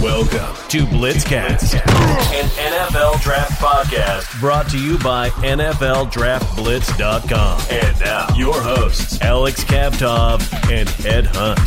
[0.00, 7.60] Welcome to Blitzcast, an NFL draft podcast brought to you by NFLDraftBlitz.com.
[7.70, 10.40] And now, your hosts, Alex Kavtov
[10.72, 11.58] and Ed Hunt.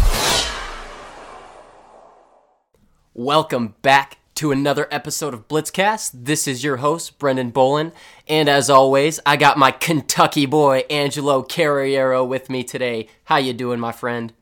[3.13, 6.09] Welcome back to another episode of Blitzcast.
[6.15, 7.91] This is your host, Brendan Bolin.
[8.27, 13.09] And as always, I got my Kentucky boy, Angelo Carriero, with me today.
[13.25, 14.33] How you doing, my friend?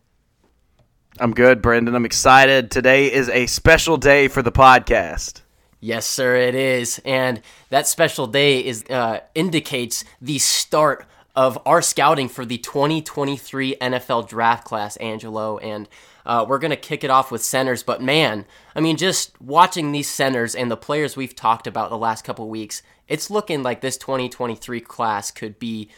[1.20, 1.94] I'm good, Brendan.
[1.94, 2.72] I'm excited.
[2.72, 5.42] Today is a special day for the podcast.
[5.80, 7.02] Yes, sir, it is.
[7.04, 13.76] And that special day is uh, indicates the start of our scouting for the 2023
[13.82, 15.58] NFL draft class, Angelo.
[15.58, 15.90] And
[16.26, 19.92] uh, we're going to kick it off with centers, but man, I mean, just watching
[19.92, 23.82] these centers and the players we've talked about the last couple weeks, it's looking like
[23.82, 25.90] this 2023 class could be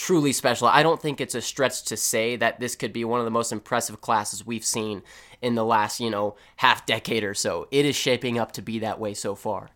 [0.00, 0.66] truly special.
[0.66, 3.30] I don't think it's a stretch to say that this could be one of the
[3.30, 5.02] most impressive classes we've seen
[5.42, 7.68] in the last, you know, half decade or so.
[7.70, 9.68] It is shaping up to be that way so far.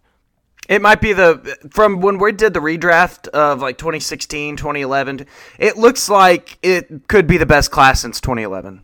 [0.67, 5.27] It might be the from when we did the redraft of like 2016, 2011.
[5.59, 8.81] It looks like it could be the best class since 2011.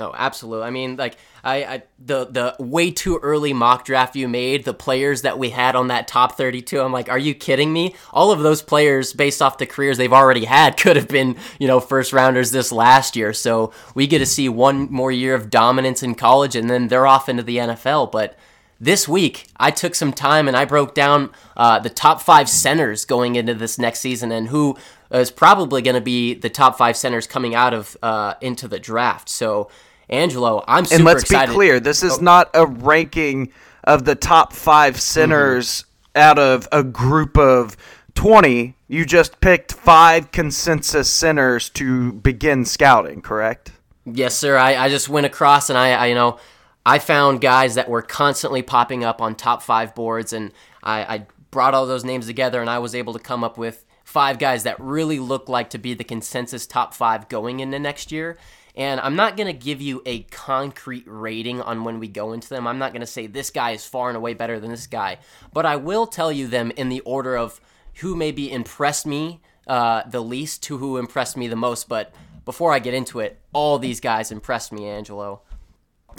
[0.00, 0.66] No, absolutely.
[0.66, 4.72] I mean, like I, I, the the way too early mock draft you made, the
[4.72, 7.94] players that we had on that top 32, I'm like, are you kidding me?
[8.10, 11.68] All of those players based off the careers they've already had could have been, you
[11.68, 13.34] know, first rounders this last year.
[13.34, 17.06] So, we get to see one more year of dominance in college and then they're
[17.06, 18.38] off into the NFL, but
[18.82, 23.04] this week, I took some time and I broke down uh, the top five centers
[23.04, 24.78] going into this next season and who
[25.10, 28.78] is probably going to be the top five centers coming out of uh, into the
[28.78, 29.28] draft.
[29.28, 29.68] So
[30.10, 31.48] Angelo, I'm super And let's excited.
[31.52, 32.22] be clear, this is Oh.
[32.22, 33.52] not a ranking
[33.84, 36.20] of the top five centers Mm-hmm.
[36.20, 37.76] out of a group of
[38.14, 38.74] 20.
[38.88, 43.70] You just picked five consensus centers to begin scouting, correct?
[44.04, 44.56] Yes, sir.
[44.56, 46.38] I, I just went across and I, I, you know,
[46.84, 50.50] I found guys that were constantly popping up on top five boards, and
[50.82, 53.84] I, I brought all those names together, and I was able to come up with
[54.02, 58.10] five guys that really look like to be the consensus top five going into next
[58.10, 58.38] year.
[58.76, 62.48] And I'm not going to give you a concrete rating on when we go into
[62.48, 62.66] them.
[62.66, 65.18] I'm not going to say this guy is far and away better than this guy,
[65.52, 67.60] but I will tell you them in the order of
[67.96, 71.88] who maybe impressed me uh, the least to who impressed me the most.
[71.88, 72.12] But
[72.44, 75.42] before I get into it, all these guys impressed me, Angelo.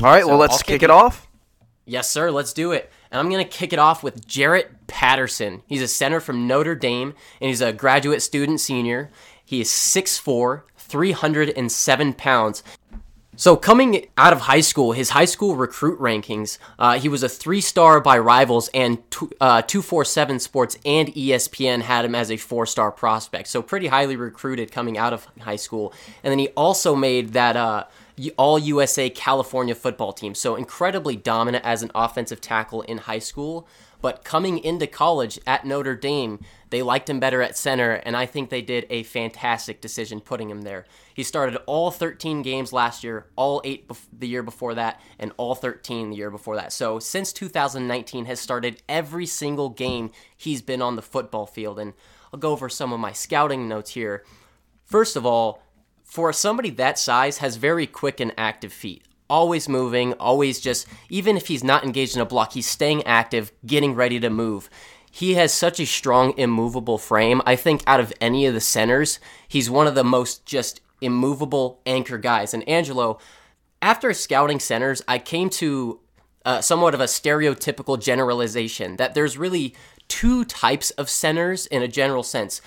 [0.01, 1.27] All right, well, let's kick kick it it- off.
[1.83, 2.29] Yes, sir.
[2.31, 2.91] Let's do it.
[3.09, 5.63] And I'm going to kick it off with Jarrett Patterson.
[5.67, 9.09] He's a center from Notre Dame, and he's a graduate student senior.
[9.43, 10.61] He is 6'4,
[10.91, 12.63] 307 pounds.
[13.37, 17.29] So, coming out of high school, his high school recruit rankings, uh, he was a
[17.29, 22.37] three star by Rivals, and two, uh, 247 Sports and ESPN had him as a
[22.37, 23.47] four star prospect.
[23.47, 25.93] So, pretty highly recruited coming out of high school.
[26.23, 27.55] And then he also made that.
[27.55, 27.85] Uh,
[28.37, 30.35] all USA California football team.
[30.35, 33.67] So incredibly dominant as an offensive tackle in high school.
[34.01, 38.25] But coming into college at Notre Dame, they liked him better at center, and I
[38.25, 40.85] think they did a fantastic decision putting him there.
[41.13, 45.31] He started all 13 games last year, all eight bef- the year before that, and
[45.37, 46.73] all 13 the year before that.
[46.73, 51.77] So since 2019, has started every single game he's been on the football field.
[51.77, 51.93] And
[52.33, 54.23] I'll go over some of my scouting notes here.
[54.85, 55.61] First of all,
[56.03, 61.37] for somebody that size has very quick and active feet always moving always just even
[61.37, 64.69] if he's not engaged in a block he's staying active getting ready to move.
[65.13, 67.41] He has such a strong immovable frame.
[67.45, 71.81] I think out of any of the centers he's one of the most just immovable
[71.85, 72.53] anchor guys.
[72.53, 73.17] And angelo
[73.81, 75.99] after scouting centers i came to
[76.43, 79.75] uh, somewhat of a stereotypical generalization that there's really
[80.07, 82.61] two types of centers in a general sense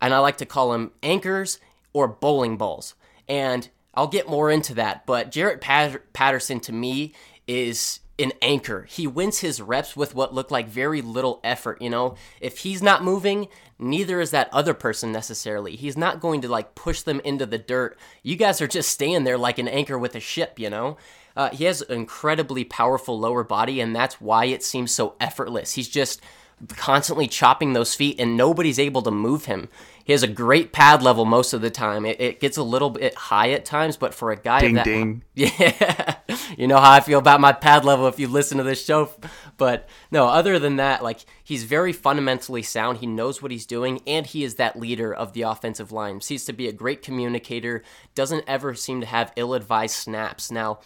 [0.00, 1.58] and i like to call them anchors
[1.92, 2.94] or bowling balls.
[3.28, 3.68] And
[4.00, 7.12] I'll get more into that, but Jarrett Pat- Patterson to me
[7.46, 8.86] is an anchor.
[8.88, 12.14] He wins his reps with what look like very little effort, you know?
[12.40, 15.76] If he's not moving, neither is that other person necessarily.
[15.76, 17.98] He's not going to like push them into the dirt.
[18.22, 20.96] You guys are just staying there like an anchor with a ship, you know?
[21.36, 25.74] Uh, he has an incredibly powerful lower body, and that's why it seems so effortless.
[25.74, 26.22] He's just
[26.68, 29.68] constantly chopping those feet, and nobody's able to move him.
[30.10, 32.04] He has a great pad level most of the time.
[32.04, 34.84] It, it gets a little bit high at times, but for a guy Ding that,
[34.84, 35.22] ding.
[35.36, 36.16] yeah,
[36.58, 39.08] you know how I feel about my pad level if you listen to this show.
[39.56, 42.98] But no, other than that, like he's very fundamentally sound.
[42.98, 46.20] He knows what he's doing, and he is that leader of the offensive line.
[46.20, 47.84] Seems to be a great communicator.
[48.16, 50.50] Doesn't ever seem to have ill-advised snaps.
[50.50, 50.80] Now,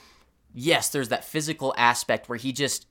[0.53, 2.87] yes, there's that physical aspect where he just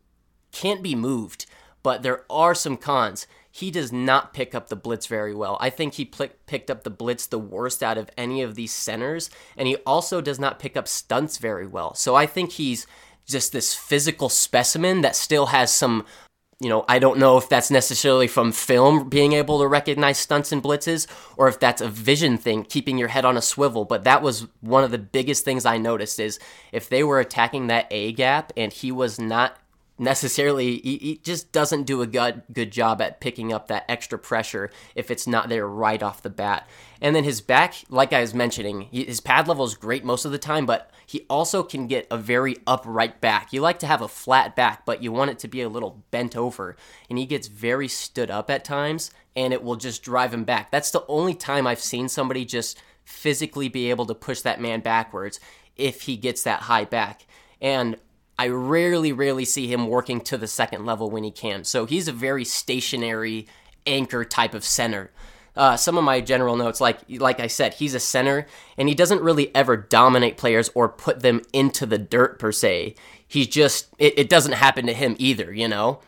[0.51, 1.45] can't be moved,
[1.83, 3.27] but there are some cons.
[3.55, 5.59] He does not pick up the blitz very well.
[5.61, 8.73] I think he pl- picked up the blitz the worst out of any of these
[8.73, 11.93] centers, and he also does not pick up stunts very well.
[11.93, 12.87] So I think he's
[13.27, 16.03] just this physical specimen that still has some
[16.59, 20.53] you know, I don't know if that's necessarily from film being able to recognize stunts
[20.53, 23.83] and blitzes or if that's a vision thing, keeping your head on a swivel.
[23.83, 26.39] But that was one of the biggest things I noticed is
[26.71, 29.57] if they were attacking that A gap and he was not
[30.03, 34.19] necessarily he, he, just doesn't do a good good job at picking up that extra
[34.19, 36.67] pressure if it's not there right off the bat.
[37.01, 40.31] And then his back, like I was mentioning, his pad level is great most of
[40.31, 43.51] the time, but he also can get a very upright back.
[43.51, 46.03] You like to have a flat back, but you want it to be a little
[46.11, 46.77] bent over,
[47.09, 50.71] and he gets very stood up at times, and it will just drive him back.
[50.71, 54.79] That's the only time I've seen somebody just physically be able to push that man
[54.79, 55.39] backwards
[55.75, 57.25] if he gets that high back.
[57.61, 57.97] And
[58.37, 61.63] I rarely, rarely see him working to the second level when he can.
[61.63, 63.47] So he's a very stationary
[63.85, 65.11] anchor type of center.
[65.55, 68.95] Uh, some of my general notes, like like I said, he's a center, and he
[68.95, 72.95] doesn't really ever dominate players or put them into the dirt per se.
[73.27, 75.99] He's just it, it doesn't happen to him either, you know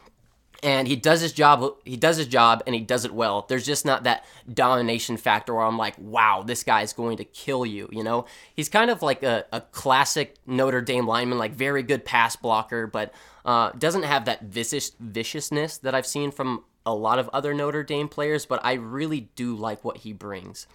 [0.63, 3.45] and he does his job he does his job and he does it well.
[3.47, 7.23] There's just not that domination factor where i'm like wow this guy is going to
[7.23, 8.25] kill you you know?
[8.55, 12.87] He's kind of like a, a classic notre dame lineman like very good pass blocker
[12.87, 13.13] but
[13.45, 17.83] uh, doesn't have that vicious viciousness that i've seen from a lot of other notre
[17.83, 20.67] dame players but i really do like what he brings.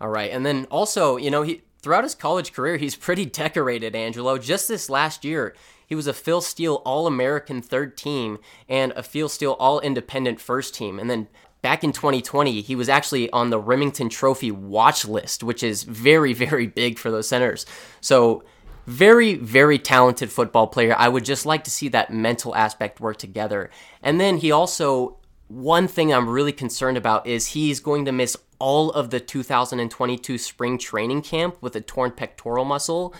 [0.00, 3.94] All right and then also you know he throughout his college career he's pretty decorated
[3.94, 4.38] angelo.
[4.38, 5.54] Just this last year
[5.86, 8.38] he was a Phil Steele All American third team
[8.68, 10.98] and a Phil Steele All Independent first team.
[10.98, 11.28] And then
[11.62, 16.32] back in 2020, he was actually on the Rimington Trophy watch list, which is very,
[16.32, 17.64] very big for those centers.
[18.00, 18.44] So,
[18.86, 20.94] very, very talented football player.
[20.98, 23.70] I would just like to see that mental aspect work together.
[24.02, 25.16] And then he also,
[25.48, 30.36] one thing I'm really concerned about is he's going to miss all of the 2022
[30.36, 33.14] spring training camp with a torn pectoral muscle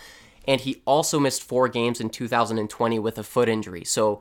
[0.46, 3.84] and he also missed four games in 2020 with a foot injury.
[3.84, 4.20] So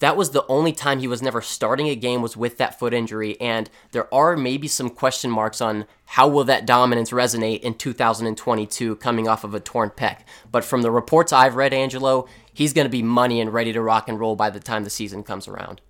[0.00, 2.94] that was the only time he was never starting a game was with that foot
[2.94, 7.74] injury and there are maybe some question marks on how will that dominance resonate in
[7.74, 10.20] 2022 coming off of a torn pec
[10.50, 13.82] but from the reports i've read angelo he's going to be money and ready to
[13.82, 15.80] rock and roll by the time the season comes around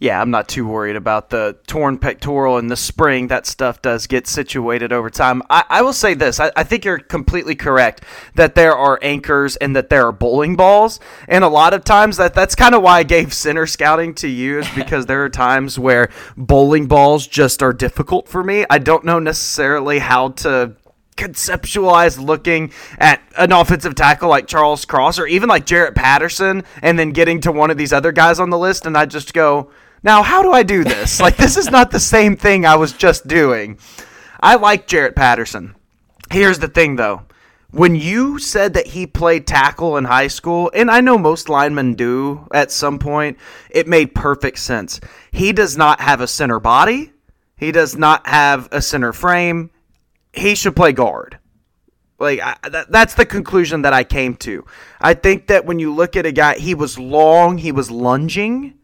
[0.00, 3.26] yeah, I'm not too worried about the torn pectoral in the spring.
[3.28, 5.42] That stuff does get situated over time.
[5.50, 8.04] I, I will say this I, I, think you're completely correct
[8.36, 11.00] that there are anchors and that there are bowling balls.
[11.26, 14.28] And a lot of times that that's kind of why I gave center scouting to
[14.28, 18.64] you, is because there are times where bowling balls just are difficult for me.
[18.70, 20.76] I don't know necessarily how to
[21.16, 26.96] conceptualize looking at an offensive tackle like Charles Cross or even like Jarrett Patterson and
[26.96, 29.72] then getting to one of these other guys on the list and I just go,
[30.02, 31.20] now, how do I do this?
[31.20, 33.78] like, this is not the same thing I was just doing.
[34.40, 35.74] I like Jarrett Patterson.
[36.30, 37.22] Here's the thing, though.
[37.70, 41.94] When you said that he played tackle in high school, and I know most linemen
[41.94, 43.36] do at some point,
[43.70, 45.00] it made perfect sense.
[45.32, 47.12] He does not have a center body,
[47.56, 49.70] he does not have a center frame.
[50.32, 51.38] He should play guard.
[52.18, 54.64] Like I, that, that's the conclusion that I came to.
[55.00, 58.74] I think that when you look at a guy, he was long, he was lunging,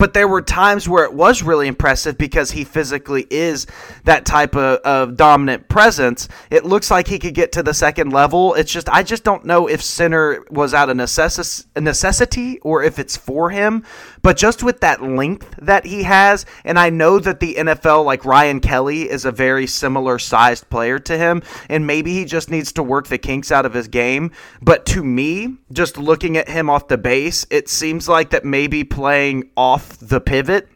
[0.00, 3.66] but there were times where it was really impressive because he physically is
[4.04, 6.26] that type of, of, dominant presence.
[6.50, 8.54] It looks like he could get to the second level.
[8.54, 12.98] It's just I just don't know if center was out of necess- necessity or if
[12.98, 13.84] it's for him.
[14.22, 18.24] But just with that length that he has, and I know that the NFL, like
[18.24, 22.72] Ryan Kelly, is a very similar sized player to him, and maybe he just needs
[22.72, 24.32] to work the kinks out of his game.
[24.60, 28.84] But to me, just looking at him off the base, it seems like that maybe
[28.84, 30.68] playing off the pivot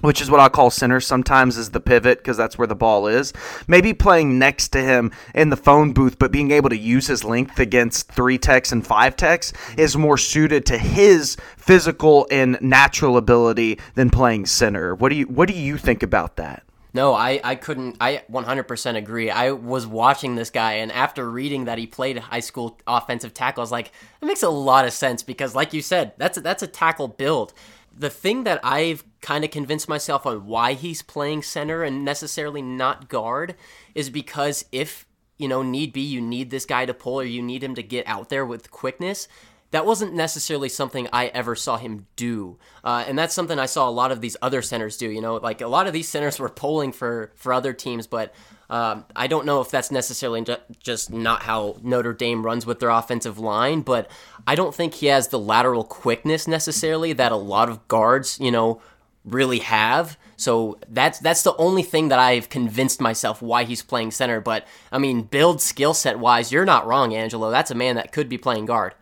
[0.00, 3.06] which is what I call center sometimes is the pivot because that's where the ball
[3.06, 3.32] is.
[3.66, 7.24] Maybe playing next to him in the phone booth, but being able to use his
[7.24, 13.16] length against three techs and five techs is more suited to his physical and natural
[13.16, 14.94] ability than playing center.
[14.94, 16.62] What do you What do you think about that?
[16.94, 17.98] No, I, I couldn't.
[18.00, 19.30] I 100% agree.
[19.30, 23.60] I was watching this guy, and after reading that he played high school offensive tackle,
[23.60, 26.40] I was like, it makes a lot of sense because, like you said, that's a,
[26.40, 27.52] that's a tackle build
[27.98, 32.62] the thing that I've kind of convinced myself on why he's playing center and necessarily
[32.62, 33.56] not guard
[33.94, 37.42] is because if, you know, need be, you need this guy to pull or you
[37.42, 39.26] need him to get out there with quickness.
[39.70, 43.88] That wasn't necessarily something I ever saw him do, uh, and that's something I saw
[43.88, 45.10] a lot of these other centers do.
[45.10, 48.34] You know, like a lot of these centers were pulling for for other teams, but
[48.70, 50.44] um, I don't know if that's necessarily
[50.80, 54.10] just not how Notre Dame runs with their offensive line, but
[54.46, 58.50] I don't think he has the lateral quickness necessarily that a lot of guards, you
[58.50, 58.82] know,
[59.24, 60.18] really have.
[60.36, 64.40] So that's that's the only thing that I've convinced myself why he's playing center.
[64.40, 67.50] But I mean, build skill set wise, you're not wrong, Angelo.
[67.50, 68.94] That's a man that could be playing guard.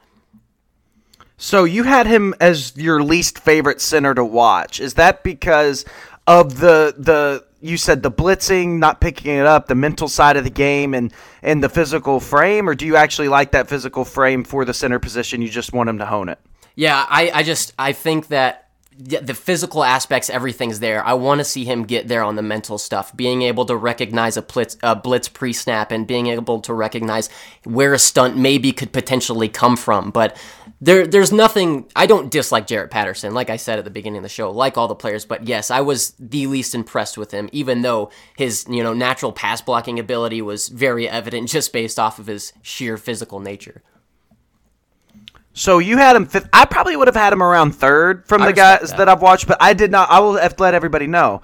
[1.37, 4.81] So you had him as your least favorite center to watch.
[4.81, 5.85] Is that because
[6.27, 10.45] of the the you said the blitzing, not picking it up, the mental side of
[10.45, 11.13] the game, and
[11.43, 14.99] and the physical frame, or do you actually like that physical frame for the center
[14.99, 15.43] position?
[15.43, 16.39] You just want him to hone it.
[16.75, 18.66] Yeah, I, I just I think that
[18.99, 21.05] the physical aspects, everything's there.
[21.05, 24.37] I want to see him get there on the mental stuff, being able to recognize
[24.37, 27.29] a blitz, a blitz pre-snap and being able to recognize
[27.65, 30.11] where a stunt maybe could potentially come from.
[30.11, 30.37] But
[30.81, 31.91] there, there's nothing.
[31.95, 34.79] I don't dislike Jarrett Patterson, like I said at the beginning of the show, like
[34.79, 35.25] all the players.
[35.25, 39.33] But yes, I was the least impressed with him, even though his, you know, natural
[39.33, 43.83] pass blocking ability was very evident just based off of his sheer physical nature.
[45.57, 46.51] So you had him fifth.
[46.53, 48.99] I probably would have had him around third from I the guys that.
[48.99, 49.09] that.
[49.09, 50.11] I've watched, but I did not.
[50.11, 51.41] I will have let everybody know.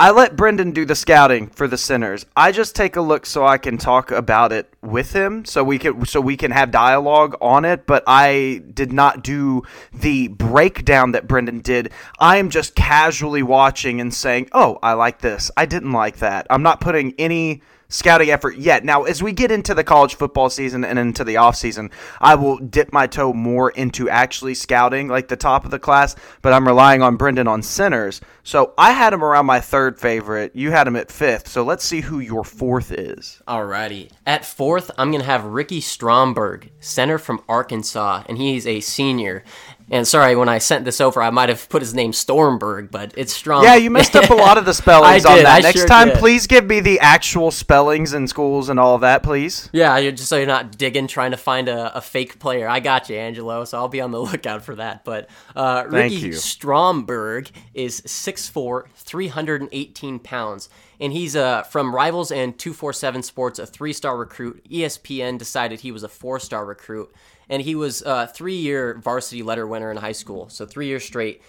[0.00, 2.26] I let Brendan do the scouting for the centers.
[2.36, 5.78] I just take a look so I can talk about it with him, so we
[5.78, 7.86] can so we can have dialogue on it.
[7.86, 11.92] But I did not do the breakdown that Brendan did.
[12.18, 15.52] I am just casually watching and saying, "Oh, I like this.
[15.56, 18.84] I didn't like that." I'm not putting any scouting effort yet.
[18.84, 22.58] Now, as we get into the college football season and into the offseason, I will
[22.58, 26.66] dip my toe more into actually scouting like the top of the class, but I'm
[26.66, 28.20] relying on Brendan on centers.
[28.44, 30.56] So I had him around my third favorite.
[30.56, 31.48] You had him at fifth.
[31.48, 33.40] So let's see who your fourth is.
[33.46, 34.10] Alrighty.
[34.26, 39.44] At fourth, I'm going to have Ricky Stromberg, center from Arkansas, and he's a senior.
[39.90, 43.12] And sorry, when I sent this over, I might have put his name Stormberg, but
[43.16, 43.64] it's Strom.
[43.64, 45.58] Yeah, you messed up a lot of the spellings on did, that.
[45.58, 46.18] I Next sure time, did.
[46.18, 49.68] please give me the actual spellings and schools and all of that, please.
[49.72, 52.68] Yeah, you're just so you're not digging trying to find a, a fake player.
[52.68, 53.64] I got you, Angelo.
[53.64, 55.04] So I'll be on the lookout for that.
[55.04, 56.32] But uh, Ricky.
[56.32, 60.68] Stromberg is 6'4", 318 pounds,
[61.02, 64.64] and he's uh, from Rivals and two four seven Sports, a three star recruit.
[64.70, 67.12] ESPN decided he was a four star recruit,
[67.50, 71.04] and he was a three year varsity letter winner in high school, so three years
[71.04, 71.42] straight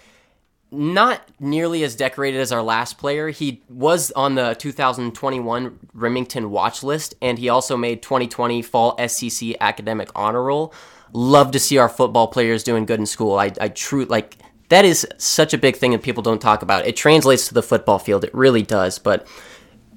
[0.70, 3.28] not nearly as decorated as our last player.
[3.28, 9.54] He was on the 2021 Rimington watch list, and he also made 2020 Fall SEC
[9.60, 10.74] Academic Honor Roll.
[11.12, 13.38] Love to see our football players doing good in school.
[13.38, 14.36] I, I true like
[14.68, 16.86] that is such a big thing that people don't talk about.
[16.86, 18.24] It translates to the football field.
[18.24, 18.98] It really does.
[18.98, 19.26] But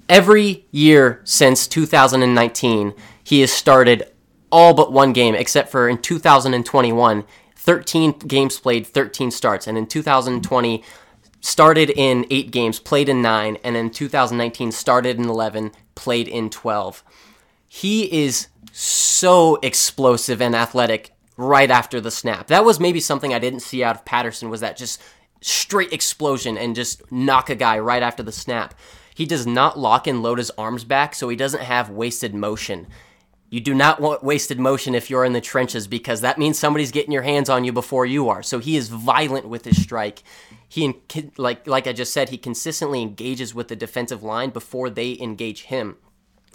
[0.09, 2.93] every year since 2019,
[3.23, 4.11] he has started
[4.51, 7.23] all but one game, except for in 2021.
[7.55, 9.67] 13 games played, 13 starts.
[9.67, 10.83] And in 2020,
[11.41, 13.57] started in eight games, played in nine.
[13.63, 17.03] And in 2019, started in 11, played in 12.
[17.67, 22.47] He is so explosive and athletic right after the snap.
[22.47, 25.01] That was maybe something I didn't see out of Patterson was that just
[25.39, 28.73] straight explosion and just knock a guy right after the snap.
[29.15, 32.87] He does not lock and load his arms back, so he doesn't have wasted motion.
[33.49, 36.91] You do not want wasted motion if you're in the trenches because that means somebody's
[36.91, 38.43] getting your hands on you before you are.
[38.43, 40.21] So he is violent with his strike.
[40.67, 40.95] He
[41.37, 45.63] like like I just said, he consistently engages with the defensive line before they engage
[45.63, 45.95] him.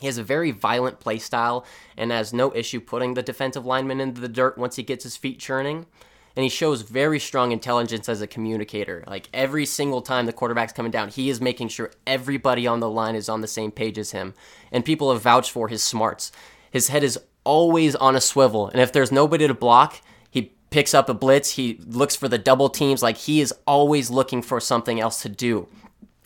[0.02, 1.64] He has a very violent play style
[1.96, 5.16] and has no issue putting the defensive lineman into the dirt once he gets his
[5.16, 5.86] feet churning.
[6.34, 9.04] And he shows very strong intelligence as a communicator.
[9.06, 12.90] Like every single time the quarterback's coming down, he is making sure everybody on the
[12.90, 14.34] line is on the same page as him.
[14.72, 16.32] And people have vouched for his smarts.
[16.72, 18.66] His head is always on a swivel.
[18.70, 21.50] And if there's nobody to block, he picks up a blitz.
[21.50, 23.04] He looks for the double teams.
[23.04, 25.68] Like he is always looking for something else to do.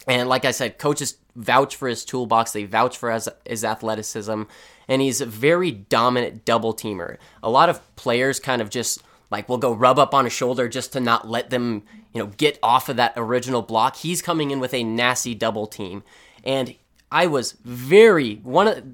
[0.06, 2.52] And like I said, coaches vouch for his toolbox.
[2.52, 4.42] They vouch for his, his athleticism.
[4.88, 7.16] And he's a very dominant double teamer.
[7.42, 10.68] A lot of players kind of just like will go rub up on a shoulder
[10.68, 11.82] just to not let them,
[12.12, 13.96] you know, get off of that original block.
[13.96, 16.04] He's coming in with a nasty double team.
[16.44, 16.76] And
[17.10, 18.84] I was very one of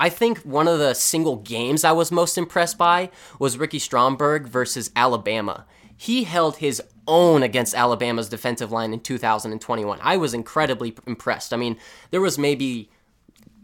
[0.00, 4.46] I think one of the single games I was most impressed by was Ricky Stromberg
[4.46, 5.66] versus Alabama.
[5.96, 9.98] He held his own against Alabama's defensive line in 2021.
[10.02, 11.52] I was incredibly impressed.
[11.52, 11.76] I mean,
[12.10, 12.90] there was maybe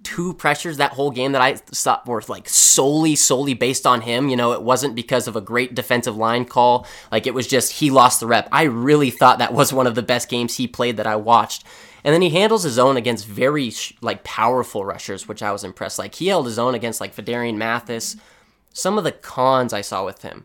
[0.05, 4.29] two pressures that whole game that I thought were like solely, solely based on him.
[4.29, 6.87] You know, it wasn't because of a great defensive line call.
[7.11, 8.49] Like it was just he lost the rep.
[8.53, 11.65] I really thought that was one of the best games he played that I watched.
[12.05, 13.73] And then he handles his own against very
[14.03, 15.99] like powerful rushers, which I was impressed.
[15.99, 18.17] Like he held his own against like Phidarian Mathis.
[18.73, 20.45] Some of the cons I saw with him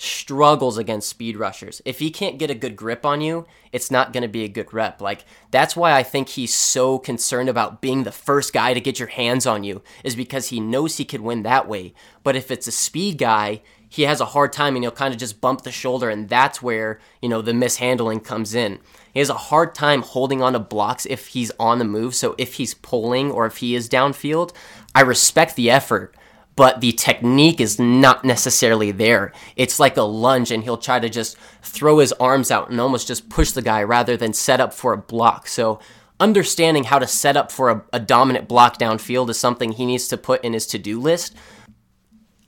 [0.00, 1.82] struggles against speed rushers.
[1.84, 4.48] If he can't get a good grip on you, it's not going to be a
[4.48, 5.02] good rep.
[5.02, 8.98] Like that's why I think he's so concerned about being the first guy to get
[8.98, 11.92] your hands on you is because he knows he could win that way.
[12.22, 15.20] But if it's a speed guy, he has a hard time and he'll kind of
[15.20, 18.78] just bump the shoulder and that's where, you know, the mishandling comes in.
[19.12, 22.14] He has a hard time holding on to blocks if he's on the move.
[22.14, 24.52] So if he's pulling or if he is downfield,
[24.94, 26.14] I respect the effort,
[26.60, 29.32] but the technique is not necessarily there.
[29.56, 33.08] It's like a lunge, and he'll try to just throw his arms out and almost
[33.08, 35.48] just push the guy rather than set up for a block.
[35.48, 35.80] So,
[36.20, 40.06] understanding how to set up for a, a dominant block downfield is something he needs
[40.08, 41.34] to put in his to do list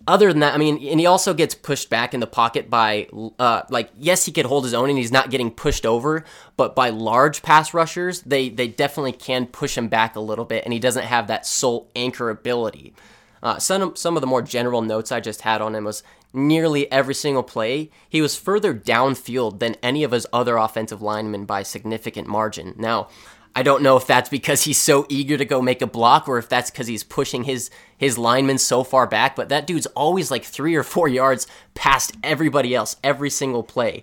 [0.07, 3.07] other than that, I mean, and he also gets pushed back in the pocket by,
[3.38, 6.25] uh, like, yes, he could hold his own and he's not getting pushed over,
[6.57, 10.64] but by large pass rushers, they they definitely can push him back a little bit,
[10.64, 12.95] and he doesn't have that sole anchor ability.
[13.42, 16.90] Uh, some some of the more general notes I just had on him was nearly
[16.90, 21.62] every single play he was further downfield than any of his other offensive linemen by
[21.62, 22.75] significant margin.
[22.78, 23.08] Now,
[23.54, 26.38] I don't know if that's because he's so eager to go make a block or
[26.38, 30.30] if that's because he's pushing his his lineman so far back, but that dude's always
[30.30, 34.00] like three or four yards past everybody else every single play.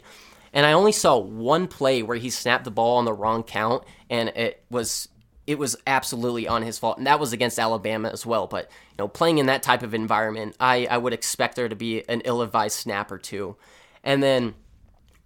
[0.53, 3.84] And I only saw one play where he snapped the ball on the wrong count,
[4.10, 5.08] and it was
[5.50, 8.46] it was absolutely on his fault, and that was against Alabama as well.
[8.46, 11.75] But you know, playing in that type of environment, I I would expect there to
[11.75, 13.56] be an ill-advised snap or two,
[14.03, 14.53] and then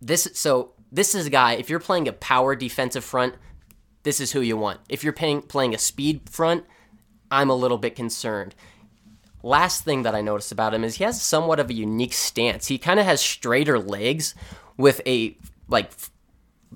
[0.01, 1.55] this so this is a guy.
[1.55, 3.35] If you're playing a power defensive front,
[4.03, 4.79] this is who you want.
[4.87, 6.63] If you're paying, playing a speed front,
[7.29, 8.55] I'm a little bit concerned.
[9.41, 12.67] Last thing that I noticed about him is he has somewhat of a unique stance.
[12.67, 14.35] He kind of has straighter legs
[14.77, 15.37] with a
[15.67, 15.91] like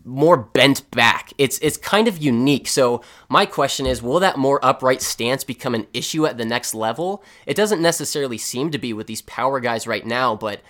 [0.05, 1.33] more bent back.
[1.37, 2.67] It's it's kind of unique.
[2.67, 6.73] So my question is, will that more upright stance become an issue at the next
[6.73, 7.23] level?
[7.45, 10.61] It doesn't necessarily seem to be with these power guys right now, but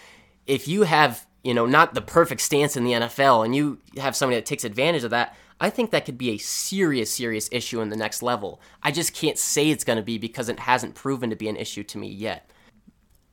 [0.45, 4.15] if you have, you know, not the perfect stance in the NFL and you have
[4.15, 7.81] somebody that takes advantage of that, I think that could be a serious, serious issue
[7.81, 8.61] in the next level.
[8.83, 11.57] I just can't say it's going to be because it hasn't proven to be an
[11.57, 12.49] issue to me yet.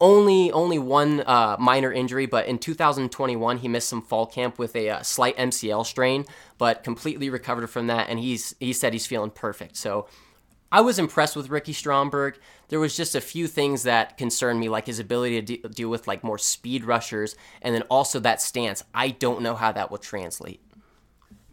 [0.01, 4.75] Only, only one uh, minor injury, but in 2021 he missed some fall camp with
[4.75, 6.25] a uh, slight MCL strain,
[6.59, 9.77] but completely recovered from that, and he's he said he's feeling perfect.
[9.77, 10.09] So
[10.73, 12.39] I was impressed with Ricky Stromberg.
[12.69, 15.89] There was just a few things that concerned me, like his ability to de- deal
[15.89, 18.83] with like more speed rushers, and then also that stance.
[18.93, 20.61] I don't know how that will translate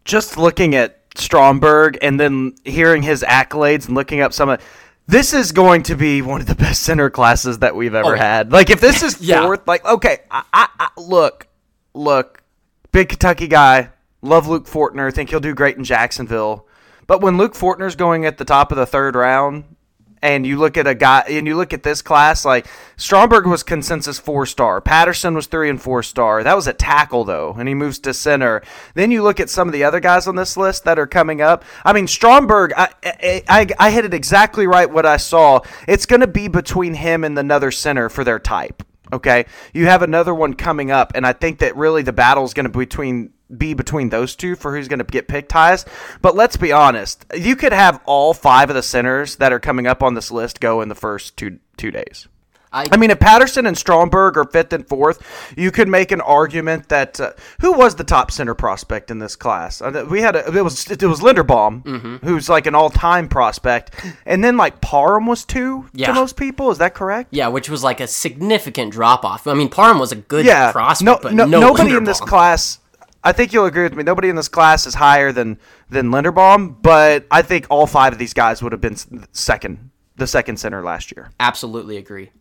[0.05, 4.61] just looking at Stromberg and then hearing his accolades and looking up some of
[5.07, 8.17] this is going to be one of the best center classes that we've ever oh,
[8.17, 8.51] had.
[8.51, 9.43] Like if this is yeah.
[9.43, 11.47] fourth, like okay, I, I, I, look,
[11.93, 12.43] look,
[12.91, 13.89] big Kentucky guy,
[14.21, 16.67] love Luke Fortner, think he'll do great in Jacksonville.
[17.07, 19.75] But when Luke Fortner's going at the top of the third round,
[20.21, 23.63] and you look at a guy and you look at this class like Stromberg was
[23.63, 26.43] consensus four star, Patterson was three and four star.
[26.43, 28.61] That was a tackle though, and he moves to center.
[28.93, 31.41] Then you look at some of the other guys on this list that are coming
[31.41, 31.63] up.
[31.83, 35.61] I mean Stromberg, I I, I, I hit it exactly right what I saw.
[35.87, 38.83] It's going to be between him and another center for their type.
[39.13, 42.53] Okay, you have another one coming up, and I think that really the battle is
[42.53, 45.87] going to be between be between those two for who's going to get picked highest.
[46.21, 49.87] But let's be honest, you could have all five of the centers that are coming
[49.87, 52.27] up on this list go in the first two two days.
[52.73, 55.21] I, I, mean, if Patterson and Stromberg are fifth and fourth,
[55.57, 59.35] you could make an argument that uh, who was the top center prospect in this
[59.35, 59.81] class?
[59.81, 62.15] Uh, we had a, it was it was Linderbaum, mm-hmm.
[62.25, 63.93] who's like an all time prospect,
[64.25, 66.07] and then like Parham was two yeah.
[66.07, 66.71] to most people.
[66.71, 67.29] Is that correct?
[67.31, 69.47] Yeah, which was like a significant drop off.
[69.47, 71.97] I mean, Parham was a good yeah, prospect, no, but no, no nobody Linderbaum.
[71.97, 72.79] in this class
[73.23, 74.03] I think you'll agree with me.
[74.03, 78.19] Nobody in this class is higher than than Linderbaum, but I think all five of
[78.19, 78.97] these guys would have been
[79.31, 81.29] second, the second center last year.
[81.39, 82.31] Absolutely agree.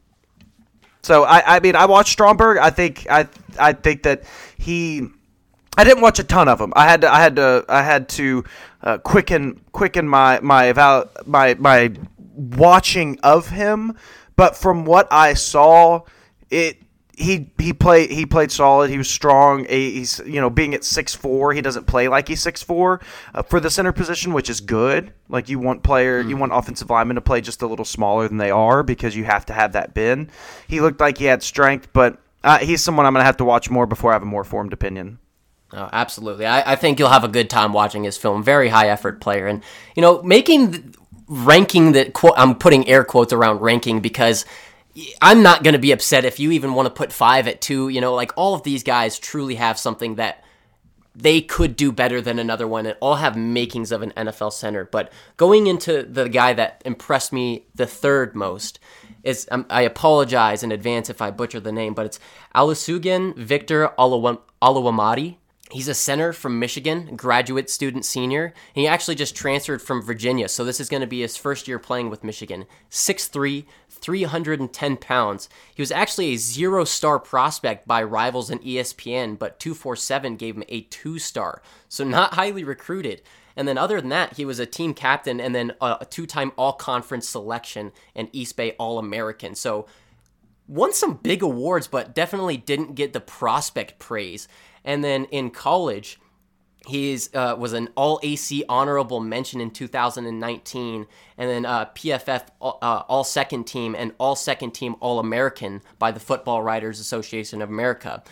[1.02, 2.58] So I, I mean, I watched Stromberg.
[2.58, 4.24] I think I, I think that
[4.56, 5.08] he.
[5.76, 6.72] I didn't watch a ton of them.
[6.76, 8.44] I had to, I had to, I had to
[8.82, 10.72] uh, quicken, quicken my my
[11.26, 11.92] my my
[12.34, 13.96] watching of him.
[14.36, 16.02] But from what I saw,
[16.50, 16.78] it
[17.20, 18.90] he he played he played solid.
[18.90, 19.66] He was strong.
[19.66, 23.00] He's you know being at six four, he doesn't play like he's six four
[23.34, 25.12] uh, for the center position, which is good.
[25.28, 26.30] Like you want player, mm.
[26.30, 29.24] you want offensive linemen to play just a little smaller than they are because you
[29.24, 30.30] have to have that bend.
[30.66, 33.68] He looked like he had strength, but uh, he's someone I'm gonna have to watch
[33.68, 35.18] more before I have a more formed opinion.
[35.72, 36.46] Oh, absolutely.
[36.46, 38.42] I, I think you'll have a good time watching his film.
[38.42, 39.62] Very high effort player, and
[39.94, 40.94] you know making
[41.28, 44.44] ranking that quote I'm putting air quotes around ranking because
[45.22, 47.88] I'm not going to be upset if you even want to put five at two.
[47.88, 50.44] You know, like all of these guys truly have something that
[51.14, 54.84] they could do better than another one and all have makings of an NFL center.
[54.84, 58.78] But going into the guy that impressed me the third most
[59.22, 62.20] is um, I apologize in advance if I butcher the name, but it's
[62.54, 65.36] Olusegun Victor Oluwatimi.
[65.72, 68.52] He's a center from Michigan, graduate student senior.
[68.74, 71.78] He actually just transferred from Virginia, so this is going to be his first year
[71.78, 72.66] playing with Michigan.
[72.90, 75.48] 6'3, 310 pounds.
[75.72, 80.64] He was actually a zero star prospect by rivals and ESPN, but 247 gave him
[80.68, 83.22] a two star, so not highly recruited.
[83.56, 86.50] And then, other than that, he was a team captain and then a two time
[86.56, 89.54] all conference selection and East Bay All American.
[89.54, 89.86] So,
[90.66, 94.48] won some big awards, but definitely didn't get the prospect praise.
[94.84, 96.18] And then in college,
[96.86, 103.02] he uh, was an All AC honorable mention in 2019, and then uh, PFF uh,
[103.08, 107.68] All Second Team and All Second Team All American by the Football Writers Association of
[107.68, 108.22] America,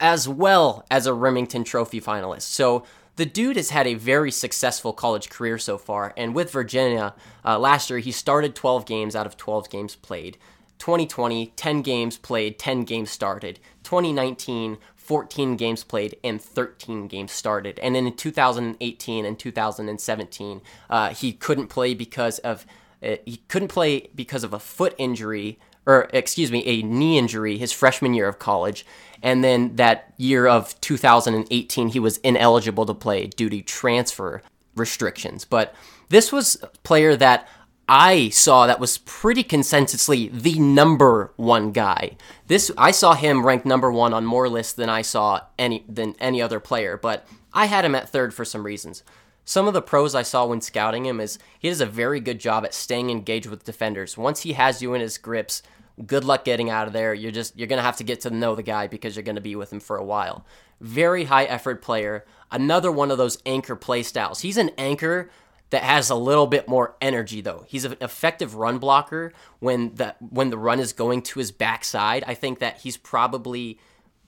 [0.00, 2.42] as well as a Rimington Trophy finalist.
[2.42, 2.84] So
[3.16, 7.14] the dude has had a very successful college career so far, and with Virginia,
[7.44, 10.36] uh, last year he started 12 games out of 12 games played.
[10.78, 13.58] 2020, 10 games played, 10 games started.
[13.82, 17.78] 2019, 14 games played and 13 games started.
[17.78, 22.66] And then in 2018 and 2017, uh, he couldn't play because of
[23.02, 27.56] uh, he couldn't play because of a foot injury or excuse me, a knee injury
[27.56, 28.84] his freshman year of college.
[29.22, 34.42] And then that year of 2018, he was ineligible to play due to transfer
[34.76, 35.46] restrictions.
[35.46, 35.74] But
[36.10, 37.48] this was a player that
[37.88, 42.18] I saw that was pretty consensusly the number one guy.
[42.46, 46.14] This I saw him ranked number one on more lists than I saw any than
[46.20, 49.02] any other player, but I had him at third for some reasons.
[49.46, 52.38] Some of the pros I saw when scouting him is he does a very good
[52.38, 54.18] job at staying engaged with defenders.
[54.18, 55.62] Once he has you in his grips,
[56.06, 57.14] good luck getting out of there.
[57.14, 59.56] You're just you're gonna have to get to know the guy because you're gonna be
[59.56, 60.44] with him for a while.
[60.82, 62.26] Very high effort player.
[62.50, 64.40] Another one of those anchor play styles.
[64.40, 65.30] He's an anchor
[65.70, 67.64] that has a little bit more energy though.
[67.68, 72.24] He's an effective run blocker when the when the run is going to his backside.
[72.26, 73.78] I think that he's probably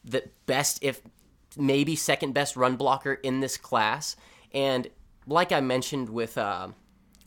[0.05, 1.01] the best if
[1.57, 4.17] maybe second best run blocker in this class.
[4.53, 4.89] And
[5.27, 6.69] like I mentioned with uh,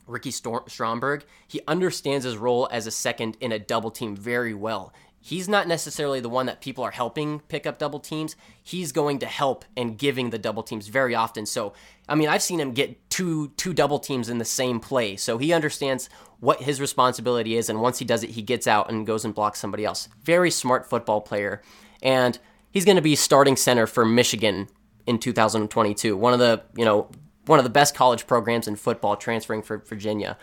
[0.06, 4.92] Ricky Stromberg, he understands his role as a second in a double team very well
[5.24, 8.36] he's not necessarily the one that people are helping pick up double teams.
[8.62, 11.46] He's going to help and giving the double teams very often.
[11.46, 11.72] So,
[12.06, 15.16] I mean, I've seen him get two two double teams in the same play.
[15.16, 16.10] So he understands
[16.40, 19.34] what his responsibility is, and once he does it, he gets out and goes and
[19.34, 20.10] blocks somebody else.
[20.22, 21.62] Very smart football player,
[22.02, 22.38] and
[22.70, 24.68] he's going to be starting center for Michigan
[25.06, 26.18] in 2022.
[26.18, 27.08] One of the you know
[27.46, 30.36] one of the best college programs in football, transferring for Virginia.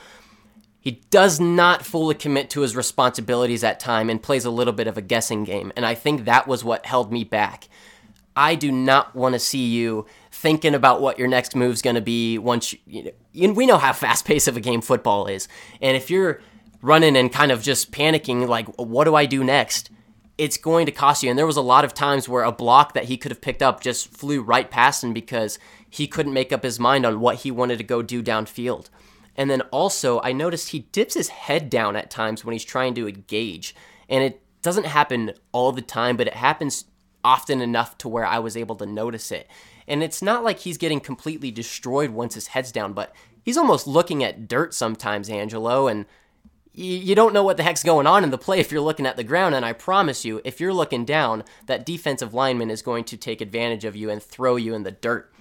[0.82, 4.88] He does not fully commit to his responsibilities at time and plays a little bit
[4.88, 5.72] of a guessing game.
[5.76, 7.70] And I think that was what held me back.
[8.36, 12.02] I do not want to see you thinking about what your next move's going to
[12.02, 15.48] be once you, you know, we know how fast paced of a game football is.
[15.82, 16.42] And if you're
[16.82, 19.92] running and kind of just panicking like what do I do next?
[20.40, 21.30] It's going to cost you.
[21.30, 23.62] And there was a lot of times where a block that he could have picked
[23.62, 27.38] up just flew right past him because he couldn't make up his mind on what
[27.38, 28.90] he wanted to go do downfield.
[29.36, 32.94] And then also, I noticed he dips his head down at times when he's trying
[32.96, 33.76] to engage.
[34.10, 36.86] And it doesn't happen all the time, but it happens
[37.24, 39.48] often enough to where I was able to notice it.
[39.88, 43.14] And it's not like he's getting completely destroyed once his head's down, but
[43.44, 45.88] he's almost looking at dirt sometimes, Angelo.
[45.88, 46.06] And
[46.74, 49.18] you don't know what the heck's going on in the play if you're looking at
[49.18, 49.56] the ground.
[49.56, 53.42] And I promise you, if you're looking down, that defensive lineman is going to take
[53.42, 55.34] advantage of you and throw you in the dirt.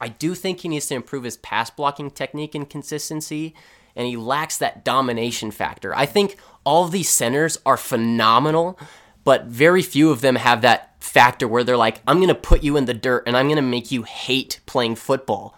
[0.00, 3.54] I do think he needs to improve his pass blocking technique and consistency,
[3.94, 5.94] and he lacks that domination factor.
[5.94, 8.78] I think all these centers are phenomenal,
[9.24, 12.62] but very few of them have that factor where they're like, I'm going to put
[12.62, 15.56] you in the dirt and I'm going to make you hate playing football.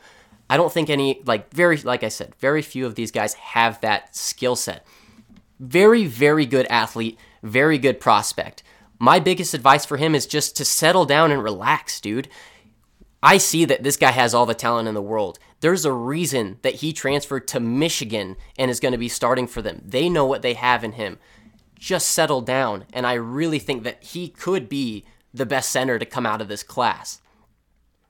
[0.48, 3.80] I don't think any, like, very, like I said, very few of these guys have
[3.80, 4.86] that skill set.
[5.60, 8.62] Very, very good athlete, very good prospect.
[8.98, 12.28] My biggest advice for him is just to settle down and relax, dude.
[13.22, 15.38] I see that this guy has all the talent in the world.
[15.60, 19.60] There's a reason that he transferred to Michigan and is going to be starting for
[19.60, 19.82] them.
[19.84, 21.18] They know what they have in him.
[21.76, 22.84] Just settle down.
[22.92, 25.04] And I really think that he could be
[25.34, 27.20] the best center to come out of this class.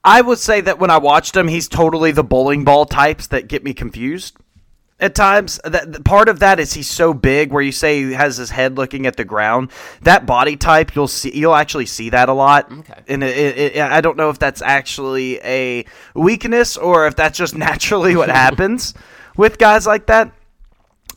[0.05, 3.49] I would say that when I watched him, he's totally the bowling ball types that
[3.49, 4.37] get me confused
[5.00, 5.61] at times.
[5.64, 8.76] That part of that is he's so big, where you say he has his head
[8.76, 9.70] looking at the ground.
[10.02, 12.70] That body type, you'll see, you'll actually see that a lot.
[12.70, 13.02] Okay.
[13.08, 15.84] And it, it, it, I don't know if that's actually a
[16.14, 18.94] weakness or if that's just naturally what happens
[19.37, 20.32] with guys like that.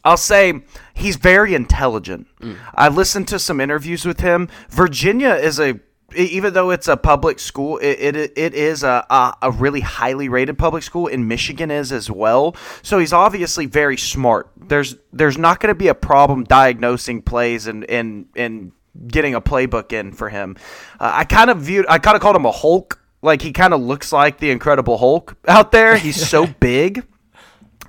[0.04, 0.64] I'll say
[0.96, 2.28] he's very intelligent.
[2.40, 2.58] Mm.
[2.74, 4.50] I listened to some interviews with him.
[4.70, 5.80] Virginia is a
[6.16, 10.30] even though it's a public school, it it, it is a, a, a really highly
[10.30, 12.56] rated public school, and Michigan is as well.
[12.82, 14.50] So he's obviously very smart.
[14.58, 18.72] There's there's not going to be a problem diagnosing plays and and and
[19.08, 20.58] getting a playbook in for him.
[21.00, 23.74] Uh, I kind of viewed I kind of called him a Hulk Like he kind
[23.74, 25.98] of looks like the Incredible Hulk out there.
[25.98, 27.06] He's so big.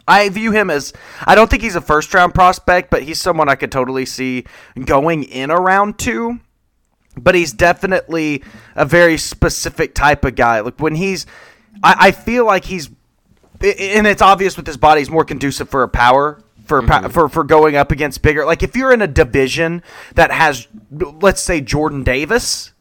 [0.07, 0.93] I view him as
[1.25, 4.45] I don't think he's a first round prospect, but he's someone I could totally see
[4.85, 6.41] going in around two.
[7.17, 8.43] But he's definitely
[8.75, 10.61] a very specific type of guy.
[10.61, 11.27] Like when he's,
[11.83, 12.89] I, I feel like he's,
[13.61, 17.09] and it's obvious with his body, he's more conducive for a power for mm-hmm.
[17.09, 18.45] for for going up against bigger.
[18.45, 19.83] Like if you're in a division
[20.15, 22.73] that has, let's say Jordan Davis,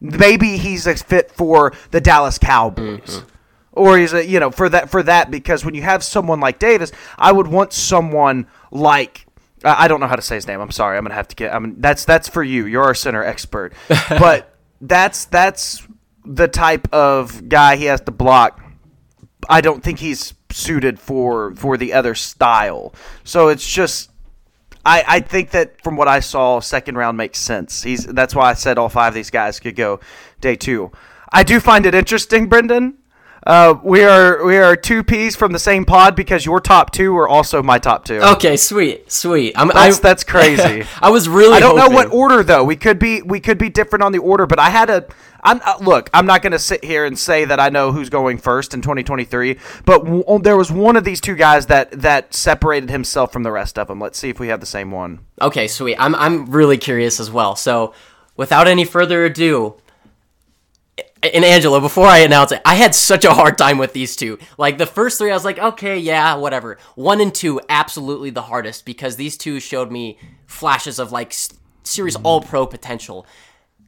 [0.00, 3.00] maybe he's a fit for the Dallas Cowboys.
[3.00, 3.28] Mm-hmm.
[3.72, 6.58] Or he's a you know for that for that because when you have someone like
[6.58, 9.25] Davis, I would want someone like
[9.66, 10.60] I don't know how to say his name.
[10.60, 10.96] I'm sorry.
[10.96, 11.52] I'm gonna have to get.
[11.52, 12.66] I mean, that's that's for you.
[12.66, 13.72] You're our center expert.
[14.08, 15.86] but that's that's
[16.24, 18.60] the type of guy he has to block.
[19.48, 22.94] I don't think he's suited for for the other style.
[23.24, 24.10] So it's just
[24.84, 27.82] I, I think that from what I saw, second round makes sense.
[27.82, 30.00] He's that's why I said all five of these guys could go
[30.40, 30.92] day two.
[31.32, 32.98] I do find it interesting, Brendan,
[33.46, 37.16] uh, we are we are two peas from the same pod because your top two
[37.16, 38.16] are also my top two.
[38.16, 39.54] Okay, sweet, sweet.
[39.56, 40.84] I'm, that's I, that's crazy.
[41.00, 41.54] I was really.
[41.54, 41.92] I don't hoping.
[41.92, 42.64] know what order though.
[42.64, 45.06] We could be we could be different on the order, but I had a.
[45.44, 46.10] I'm uh, look.
[46.12, 48.82] I'm not going to sit here and say that I know who's going first in
[48.82, 53.44] 2023, but w- there was one of these two guys that that separated himself from
[53.44, 54.00] the rest of them.
[54.00, 55.20] Let's see if we have the same one.
[55.40, 55.94] Okay, sweet.
[56.00, 57.54] I'm I'm really curious as well.
[57.54, 57.94] So,
[58.36, 59.76] without any further ado,
[61.22, 64.38] and Angelo, before I announce it, I had such a hard time with these two.
[64.58, 66.78] Like the first three, I was like, okay, yeah, whatever.
[66.94, 71.34] One and two, absolutely the hardest because these two showed me flashes of like
[71.84, 73.26] serious all pro potential.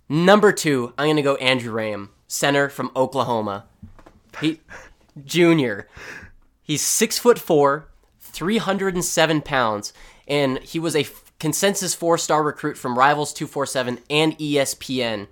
[0.08, 3.66] Number two, I'm gonna go Andrew Raym, center from Oklahoma.
[4.40, 4.60] He,
[5.24, 5.86] junior.
[6.62, 7.88] He's six foot four,
[8.20, 9.92] 307 pounds,
[10.26, 11.06] and he was a
[11.38, 15.28] consensus four star recruit from Rivals 247 and ESPN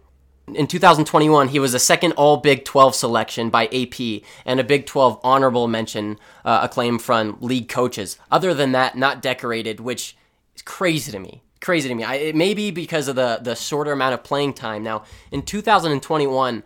[0.55, 4.87] in 2021, he was a second All Big 12 selection by AP and a Big
[4.87, 8.19] 12 honorable mention uh, acclaim from league coaches.
[8.31, 10.17] Other than that, not decorated, which
[10.55, 11.43] is crazy to me.
[11.61, 12.05] Crazy to me.
[12.05, 14.83] I, it may be because of the, the shorter amount of playing time.
[14.83, 16.63] Now, in 2021,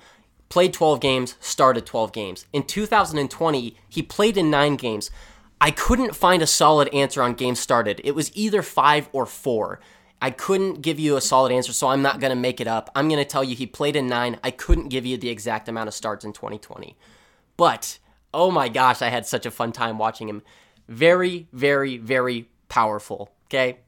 [0.50, 2.46] played 12 games, started 12 games.
[2.52, 5.10] In 2020, he played in nine games.
[5.60, 8.00] I couldn't find a solid answer on games started.
[8.04, 9.80] It was either five or four.
[10.22, 12.90] I couldn't give you a solid answer, so I'm not going to make it up.
[12.94, 14.38] I'm going to tell you he played in nine.
[14.44, 16.94] I couldn't give you the exact amount of starts in 2020.
[17.56, 17.98] But,
[18.34, 20.42] oh my gosh, I had such a fun time watching him.
[20.88, 23.78] Very, very, very powerful, okay?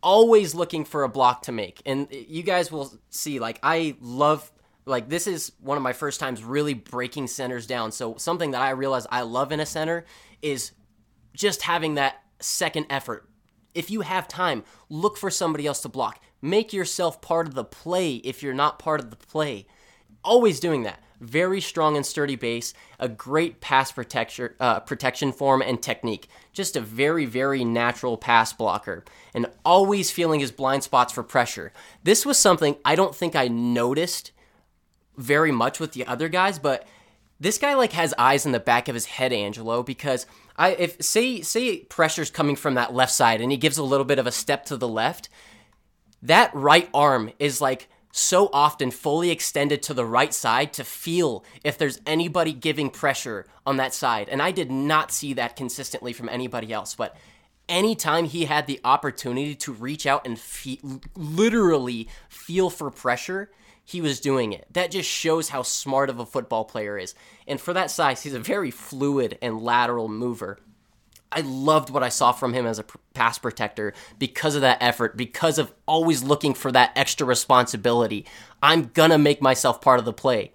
[0.00, 1.82] Always looking for a block to make.
[1.84, 4.52] And you guys will see, like, I love,
[4.84, 7.90] like, this is one of my first times really breaking centers down.
[7.90, 10.04] So, something that I realize I love in a center
[10.40, 10.70] is
[11.34, 13.28] just having that second effort
[13.76, 16.20] if you have time, look for somebody else to block.
[16.40, 19.66] Make yourself part of the play if you're not part of the play.
[20.24, 21.02] Always doing that.
[21.20, 26.28] Very strong and sturdy base, a great pass protection, uh, protection form and technique.
[26.52, 31.72] Just a very, very natural pass blocker, and always feeling his blind spots for pressure.
[32.02, 34.32] This was something I don't think I noticed
[35.16, 36.86] very much with the other guys, but
[37.38, 41.02] this guy like has eyes in the back of his head, Angelo, because I if
[41.02, 44.26] say say pressure's coming from that left side and he gives a little bit of
[44.26, 45.28] a step to the left,
[46.22, 51.44] that right arm is like so often fully extended to the right side to feel
[51.62, 54.28] if there's anybody giving pressure on that side.
[54.30, 57.14] And I did not see that consistently from anybody else, but
[57.68, 60.80] anytime he had the opportunity to reach out and fe-
[61.14, 63.50] literally feel for pressure,
[63.86, 64.66] he was doing it.
[64.72, 67.14] That just shows how smart of a football player is.
[67.46, 70.58] And for that size, he's a very fluid and lateral mover.
[71.30, 75.16] I loved what I saw from him as a pass protector because of that effort,
[75.16, 78.26] because of always looking for that extra responsibility.
[78.60, 80.52] I'm gonna make myself part of the play.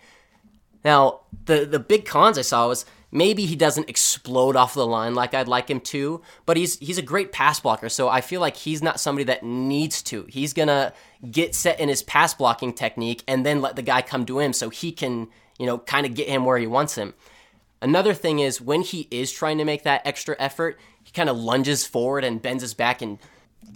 [0.84, 5.14] Now, the the big cons I saw was maybe he doesn't explode off the line
[5.14, 7.90] like I'd like him to, but he's he's a great pass blocker.
[7.90, 10.26] So I feel like he's not somebody that needs to.
[10.30, 10.94] He's gonna
[11.30, 14.54] get set in his pass blocking technique and then let the guy come to him
[14.54, 15.28] so he can
[15.60, 17.14] you know kind of get him where he wants him.
[17.82, 21.38] Another thing is when he is trying to make that extra effort, he kind of
[21.38, 23.18] lunges forward and bends his back and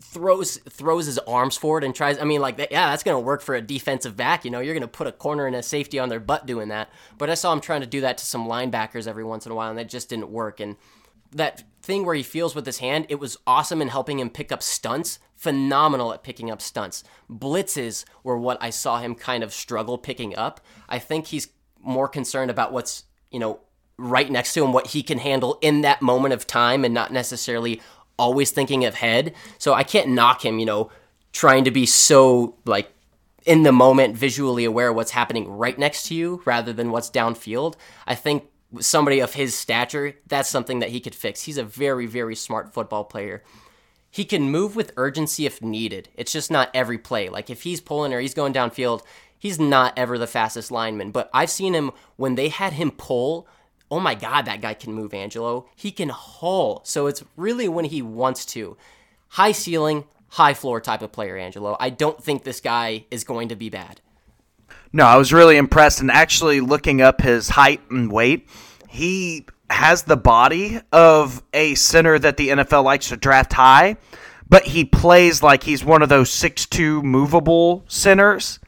[0.02, 2.20] throws throws his arms forward and tries.
[2.20, 2.72] I mean, like that.
[2.72, 4.46] yeah, that's gonna work for a defensive back.
[4.46, 6.90] You know, you're gonna put a corner and a safety on their butt doing that.
[7.18, 9.56] But I saw him trying to do that to some linebackers every once in a
[9.56, 10.60] while, and that just didn't work.
[10.60, 10.76] And
[11.32, 14.52] that thing where he feels with his hand, it was awesome in helping him pick
[14.52, 15.20] up stunts.
[15.36, 17.04] Phenomenal at picking up stunts.
[17.30, 20.62] Blitzes were what I saw him kind of struggle picking up.
[20.88, 21.50] I think he's
[21.82, 23.60] more concerned about what's you know
[23.98, 27.12] right next to him, what he can handle in that moment of time, and not
[27.12, 27.82] necessarily
[28.18, 29.34] always thinking ahead.
[29.58, 30.92] So I can't knock him, you know,
[31.34, 32.92] trying to be so like
[33.46, 37.12] in the moment, visually aware of what's happening right next to you rather than what's
[37.12, 37.76] downfield.
[38.08, 38.46] I think
[38.80, 41.44] somebody of his stature, that's something that he could fix.
[41.44, 43.44] He's a very, very smart football player.
[44.10, 46.10] He can move with urgency if needed.
[46.16, 47.30] It's just not every play.
[47.30, 49.04] Like if he's pulling or he's going downfield,
[49.38, 51.12] he's not ever the fastest lineman.
[51.12, 53.48] But I've seen him when they had him pull.
[53.92, 55.68] Oh my God, that guy can move, Angelo.
[55.76, 56.82] He can haul.
[56.84, 58.78] So it's really when he wants to.
[59.30, 61.78] High ceiling, high floor type of player, Angelo.
[61.80, 64.02] I don't think this guy is going to be bad.
[64.92, 66.02] No, I was really impressed.
[66.02, 68.50] And actually, looking up his height and weight,
[68.88, 73.98] he has the body of a center that the NFL likes to draft high,
[74.48, 78.60] but he plays like he's one of those six-two movable centers.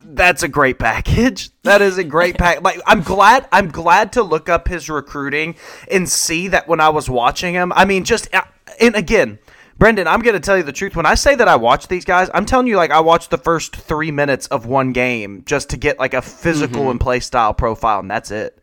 [0.00, 1.50] That's a great package.
[1.64, 2.62] That is a great pack.
[2.62, 5.56] Like I'm glad I'm glad to look up his recruiting
[5.90, 7.72] and see that when I was watching him.
[7.74, 8.42] I mean, just uh,
[8.80, 9.38] and again,
[9.78, 10.96] Brendan, I'm going to tell you the truth.
[10.96, 13.38] When I say that I watch these guys, I'm telling you, like, I watched the
[13.38, 16.90] first three minutes of one game just to get, like, a physical mm-hmm.
[16.90, 18.60] and play style profile, and that's it.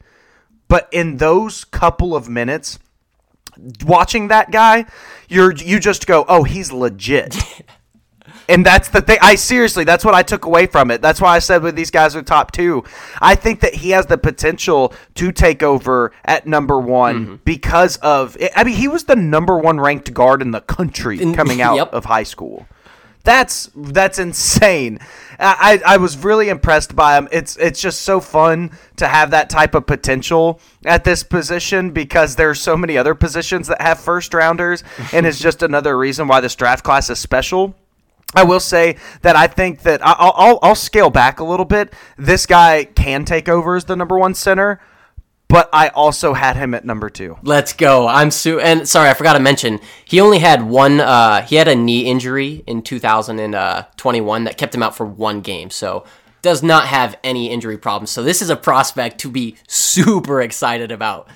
[0.68, 2.80] But in those couple of minutes,
[3.86, 4.86] watching that guy,
[5.30, 7.38] you're you just go, oh, he's legit.
[8.48, 9.18] And that's the thing.
[9.22, 11.02] I seriously, that's what I took away from it.
[11.02, 12.84] That's why I said with these guys are top two.
[13.22, 17.36] I think that he has the potential to take over at number one mm-hmm.
[17.44, 18.38] because of.
[18.56, 21.94] I mean, he was the number one ranked guard in the country coming out yep.
[21.94, 22.68] of high school.
[23.26, 25.00] That's that's insane.
[25.40, 27.28] I, I was really impressed by him.
[27.32, 32.36] It's it's just so fun to have that type of potential at this position because
[32.36, 36.28] there are so many other positions that have first rounders, and it's just another reason
[36.28, 37.76] why this draft class is special.
[38.34, 41.94] I will say that I think that I'll, I'll, I'll scale back a little bit.
[42.18, 44.82] This guy can take over as the number one center,
[45.48, 47.38] but I also had him at number two.
[47.44, 48.08] Let's go.
[48.08, 48.60] I'm Sue.
[48.60, 51.00] And sorry, I forgot to mention he only had one.
[51.00, 55.70] Uh, he had a knee injury in 2021 that kept him out for one game.
[55.70, 56.06] So
[56.42, 58.12] does not have any injury problems.
[58.12, 61.28] So this is a prospect to be super excited about.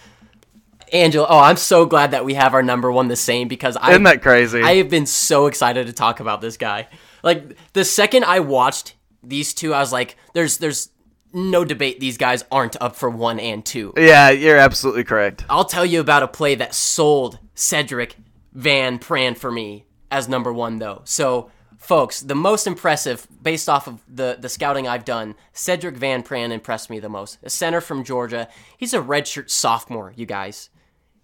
[0.94, 3.92] Angela, oh, I'm so glad that we have our number one the same because I
[3.92, 4.62] isn't that crazy?
[4.62, 6.88] I have been so excited to talk about this guy.
[7.24, 10.90] Like the second I watched these two, I was like, "There's, there's
[11.34, 12.00] no debate.
[12.00, 13.94] These guys aren't up for one and two.
[13.98, 15.46] Yeah, you're absolutely correct.
[15.50, 18.14] I'll tell you about a play that sold Sedrick
[18.54, 21.02] Van Pran for me as number one, though.
[21.06, 26.24] So folks, the most impressive, based off of the, the scouting I've done, Sedrick Van
[26.24, 27.38] Pran impressed me the most.
[27.44, 28.48] A center from Georgia.
[28.78, 30.70] He's a redshirt sophomore, you guys.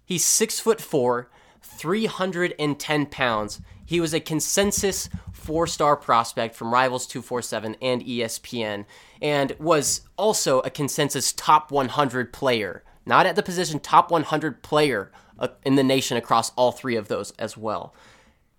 [0.06, 1.28] He's six foot four,
[1.60, 3.60] 310 pounds.
[3.84, 8.84] He was a consensus four star prospect from Rivals 247 and ESPN,
[9.20, 12.84] and was also a consensus top 100 player.
[13.04, 17.08] Not at the position, top 100 player uh, in the nation across all three of
[17.08, 17.94] those as well.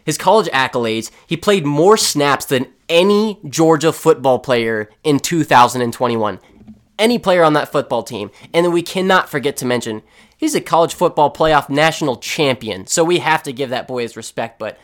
[0.06, 6.40] His college accolades, he played more snaps than any Georgia football player in 2021.
[7.00, 8.32] Any player on that football team.
[8.54, 10.02] And then we cannot forget to mention
[10.36, 12.88] he's a college football playoff national champion.
[12.88, 14.60] So we have to give that boy his respect.
[14.60, 14.80] But,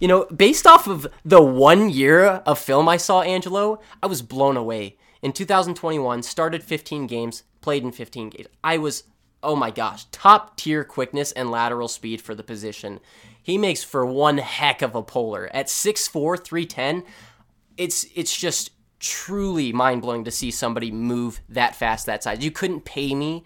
[0.00, 4.22] you know, based off of the one year of film I saw Angelo, I was
[4.22, 4.96] blown away.
[5.22, 8.48] In 2021, started 15 games, played in 15 games.
[8.62, 9.04] I was,
[9.42, 13.00] oh my gosh, top tier quickness and lateral speed for the position.
[13.42, 15.50] He makes for one heck of a puller.
[15.52, 17.04] At 6'4, 310,
[17.76, 18.70] it's it's just
[19.04, 22.42] truly mind blowing to see somebody move that fast that size.
[22.42, 23.44] You couldn't pay me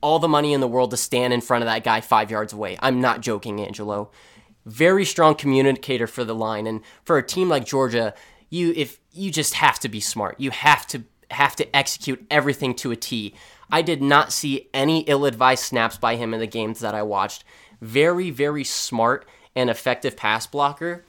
[0.00, 2.54] all the money in the world to stand in front of that guy five yards
[2.54, 2.78] away.
[2.80, 4.10] I'm not joking, Angelo.
[4.64, 8.14] Very strong communicator for the line, and for a team like Georgia,
[8.48, 10.40] you if you just have to be smart.
[10.40, 13.34] You have to have to execute everything to a T.
[13.70, 17.44] I did not see any ill-advised snaps by him in the games that I watched.
[17.80, 21.04] Very, very smart and effective pass blocker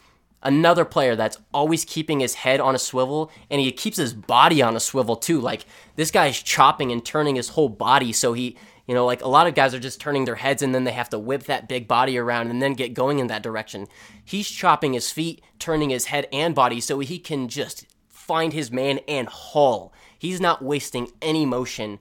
[0.46, 4.62] another player that's always keeping his head on a swivel and he keeps his body
[4.62, 5.42] on a swivel too.
[5.42, 8.56] Like this guy's chopping and turning his whole body so he,
[8.86, 10.92] you know, like a lot of guys are just turning their heads and then they
[10.92, 13.88] have to whip that big body around and then get going in that direction.
[14.24, 18.72] He's chopping his feet, turning his head and body so he can just find his
[18.72, 19.92] man and haul.
[20.18, 22.00] He's not wasting any motion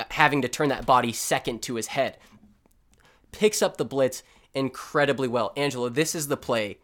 [0.00, 2.18] uh, having to turn that body second to his head.
[3.30, 5.52] Picks up the blitz incredibly well.
[5.56, 6.78] Angelo, this is the play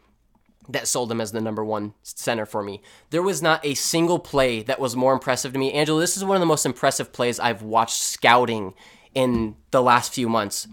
[0.69, 2.83] that sold him as the number one center for me.
[3.11, 5.73] There was not a single play that was more impressive to me.
[5.73, 8.75] Angela, this is one of the most impressive plays I've watched scouting
[9.15, 10.69] in the last few months.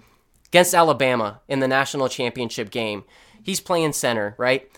[0.48, 3.04] Against Alabama in the national championship game,
[3.44, 4.70] he's playing center, right?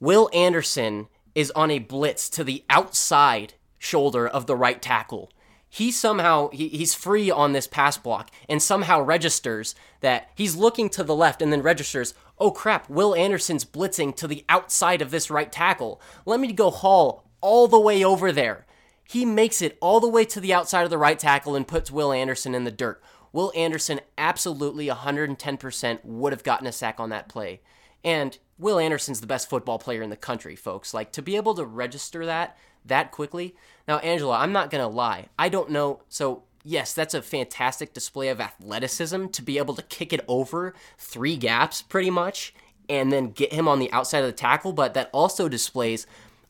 [0.00, 5.30] Will Anderson is on a blitz to the outside shoulder of the right tackle
[5.70, 10.90] he somehow he, he's free on this pass block and somehow registers that he's looking
[10.90, 15.10] to the left and then registers oh crap, Will Anderson's blitzing to the outside of
[15.10, 16.00] this right tackle.
[16.24, 18.66] Let me go haul all the way over there.
[19.04, 21.90] He makes it all the way to the outside of the right tackle and puts
[21.90, 23.02] Will Anderson in the dirt.
[23.32, 27.60] Will Anderson absolutely 110% would have gotten a sack on that play.
[28.02, 30.94] And Will Anderson's the best football player in the country, folks.
[30.94, 33.54] Like to be able to register that that quickly.
[33.86, 35.26] Now, Angela, I'm not going to lie.
[35.38, 36.02] I don't know.
[36.08, 40.74] So, yes, that's a fantastic display of athleticism to be able to kick it over
[40.98, 42.54] three gaps pretty much
[42.88, 46.06] and then get him on the outside of the tackle, but that also displays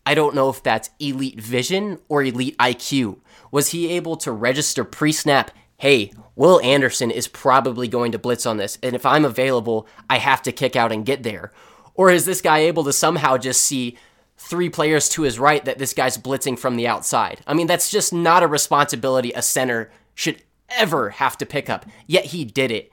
[0.07, 3.19] I don't know if that's elite vision or elite IQ.
[3.51, 8.47] Was he able to register pre snap, hey, Will Anderson is probably going to blitz
[8.47, 11.53] on this, and if I'm available, I have to kick out and get there?
[11.95, 13.99] Or is this guy able to somehow just see
[14.39, 17.43] three players to his right that this guy's blitzing from the outside?
[17.47, 19.91] I mean, that's just not a responsibility a center
[20.21, 21.87] should ever have to pick up.
[22.07, 22.93] Yet he did it.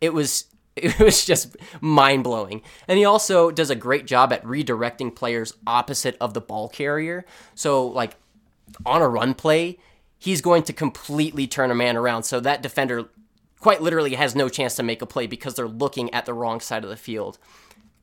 [0.00, 0.46] It was
[0.76, 2.62] it was just mind blowing.
[2.88, 7.26] And he also does a great job at redirecting players opposite of the ball carrier.
[7.54, 8.16] So, like
[8.86, 9.78] on a run play,
[10.16, 12.22] he's going to completely turn a man around.
[12.22, 13.04] So that defender
[13.60, 16.58] quite literally has no chance to make a play because they're looking at the wrong
[16.58, 17.38] side of the field.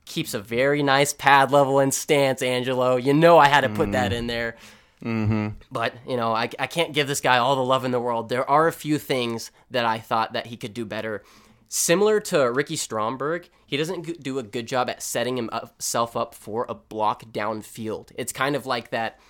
[0.04, 2.94] Keeps a very nice pad level and stance, Angelo.
[2.96, 3.92] You know I had to put mm.
[3.92, 4.56] that in there.
[5.04, 5.48] Mm-hmm.
[5.72, 8.28] But, you know, I, I can't give this guy all the love in the world.
[8.28, 11.22] There are a few things that I thought that he could do better.
[11.68, 16.66] Similar to Ricky Stromberg, he doesn't do a good job at setting himself up for
[16.68, 18.10] a block downfield.
[18.16, 19.20] It's kind of like that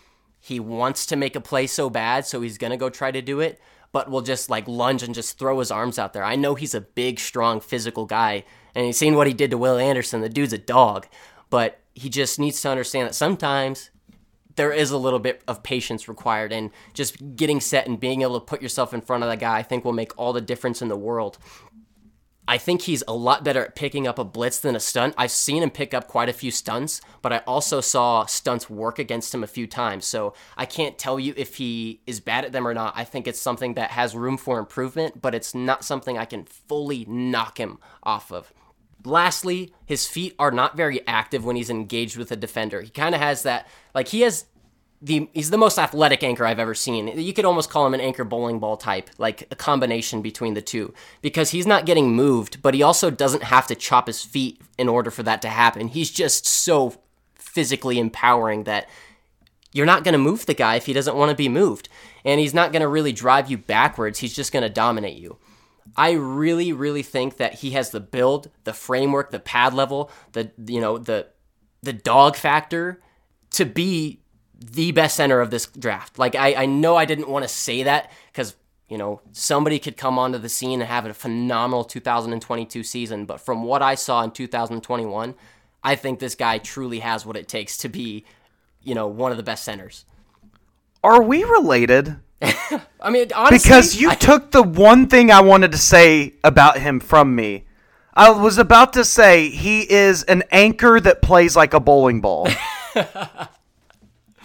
[0.40, 3.40] he wants to make a play so bad, so he's to go try to do
[3.40, 3.60] it,
[3.92, 6.24] but will just like lunge and just throw his arms out there.
[6.24, 8.44] I know he's a big, strong, physical guy,
[8.74, 10.22] and he's seen what he did to Will Anderson.
[10.22, 11.06] The dude's a dog,
[11.50, 13.90] but he just needs to understand that sometimes
[14.56, 18.38] there is a little bit of patience required, and just getting set and being able
[18.38, 20.82] to put yourself in front of that guy, I think, will make all the difference
[20.82, 21.38] in the world.
[22.48, 25.14] I think he's a lot better at picking up a blitz than a stunt.
[25.16, 28.98] I've seen him pick up quite a few stunts, but I also saw stunts work
[28.98, 30.04] against him a few times.
[30.04, 32.94] So I can't tell you if he is bad at them or not.
[32.96, 36.44] I think it's something that has room for improvement, but it's not something I can
[36.44, 38.52] fully knock him off of.
[39.04, 42.82] Lastly, his feet are not very active when he's engaged with a defender.
[42.82, 44.44] He kind of has that, like, he has
[45.02, 47.08] the he's the most athletic anchor I've ever seen.
[47.18, 50.60] You could almost call him an anchor bowling ball type, like a combination between the
[50.60, 50.92] two,
[51.22, 54.88] because he's not getting moved, but he also doesn't have to chop his feet in
[54.88, 55.88] order for that to happen.
[55.88, 56.98] He's just so
[57.34, 58.88] physically empowering that
[59.72, 61.88] you're not going to move the guy if he doesn't want to be moved,
[62.24, 64.18] and he's not going to really drive you backwards.
[64.18, 65.38] He's just going to dominate you.
[65.96, 70.50] I really, really think that he has the build, the framework, the pad level, the
[70.66, 71.28] you know the
[71.82, 73.00] the dog factor
[73.52, 74.20] to be
[74.58, 76.18] the best center of this draft.
[76.18, 78.54] Like I, I know I didn't want to say that because
[78.88, 83.40] you know somebody could come onto the scene and have a phenomenal 2022 season, but
[83.40, 85.34] from what I saw in 2021,
[85.82, 88.24] I think this guy truly has what it takes to be,
[88.82, 90.04] you know, one of the best centers.
[91.02, 92.16] Are we related?
[93.00, 96.78] I mean, honestly, because you I, took the one thing I wanted to say about
[96.78, 97.64] him from me.
[98.14, 102.48] I was about to say he is an anchor that plays like a bowling ball.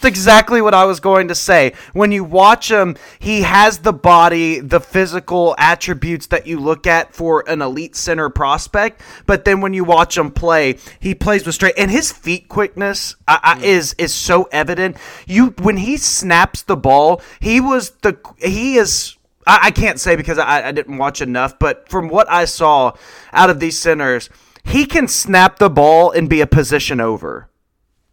[0.06, 1.74] Exactly what I was going to say.
[1.94, 7.14] When you watch him, he has the body, the physical attributes that you look at
[7.14, 9.02] for an elite center prospect.
[9.26, 13.16] But then when you watch him play, he plays with straight, and his feet quickness
[13.28, 13.64] uh, mm.
[13.64, 14.98] is is so evident.
[15.26, 19.18] You when he snaps the ball, he was the he is.
[19.48, 22.94] I, I can't say because I, I didn't watch enough, but from what I saw
[23.34, 24.30] out of these centers,
[24.64, 27.50] he can snap the ball and be a position over.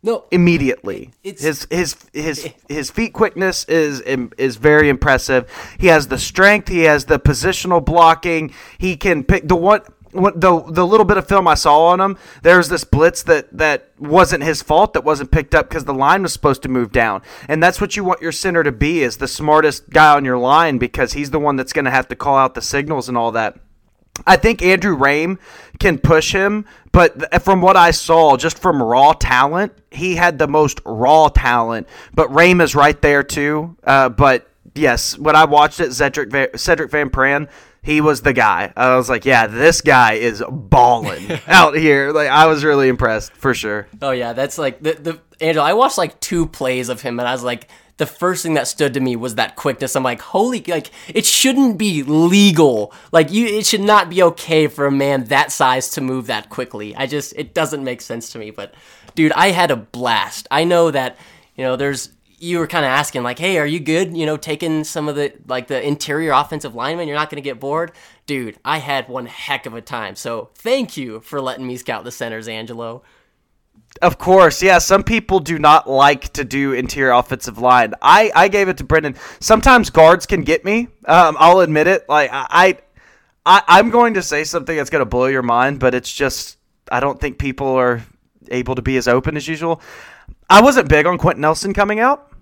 [0.05, 1.13] No, immediately.
[1.23, 5.49] It's, his his his his feet quickness is is very impressive.
[5.79, 6.69] He has the strength.
[6.69, 8.53] He has the positional blocking.
[8.79, 9.83] He can pick the one.
[10.15, 13.93] The the little bit of film I saw on him, there's this blitz that that
[13.99, 17.23] wasn't his fault that wasn't picked up because the line was supposed to move down,
[17.49, 20.37] and that's what you want your center to be is the smartest guy on your
[20.37, 23.17] line because he's the one that's going to have to call out the signals and
[23.17, 23.57] all that.
[24.27, 25.39] I think Andrew Raym
[25.79, 30.47] can push him, but from what I saw, just from raw talent, he had the
[30.47, 31.89] most raw talent.
[32.15, 33.77] But Raym is right there too.
[33.83, 37.49] Uh, but yes, when I watched it, Sedrick Van, Sedrick Van Pran,
[37.83, 38.73] he was the guy.
[38.77, 42.13] I was like, yeah, this guy is balling out here.
[42.13, 43.89] Like I was really impressed for sure.
[44.01, 45.63] Oh yeah, that's like the the Angel.
[45.63, 47.69] I watched like two plays of him, and I was like,
[48.03, 49.95] the first thing that stood to me was that quickness.
[49.95, 52.93] I'm like, holy, like it shouldn't be legal.
[53.13, 56.51] Like you, it should not be okay for a man that size to move that
[56.51, 56.97] quickly.
[56.97, 58.51] I just, it doesn't make sense to me.
[58.51, 58.75] But
[59.15, 60.49] dude, I had a blast.
[60.51, 61.17] I know that,
[61.55, 62.09] you know, there's
[62.41, 64.17] you were kind of asking like, "Hey, are you good?
[64.17, 67.07] You know, taking some of the like the interior offensive linemen.
[67.07, 67.93] You're not going to get bored,
[68.27, 68.59] dude.
[68.65, 70.17] I had one heck of a time.
[70.17, 73.05] So thank you for letting me scout the centers, Angelo.
[74.01, 74.79] Of course, yeah.
[74.79, 77.95] Some people do not like to do interior offensive line.
[78.01, 79.17] I, I gave it to Brendan.
[79.39, 80.89] Sometimes guards can get me.
[81.05, 82.09] Um, I'll admit it.
[82.09, 82.79] Like I,
[83.45, 86.57] I, I'm going to say something that's going to blow your mind, but it's just
[86.91, 88.03] I don't think people are
[88.49, 89.81] able to be as open as usual.
[90.49, 92.33] I wasn't big on Quenton Nelson coming out.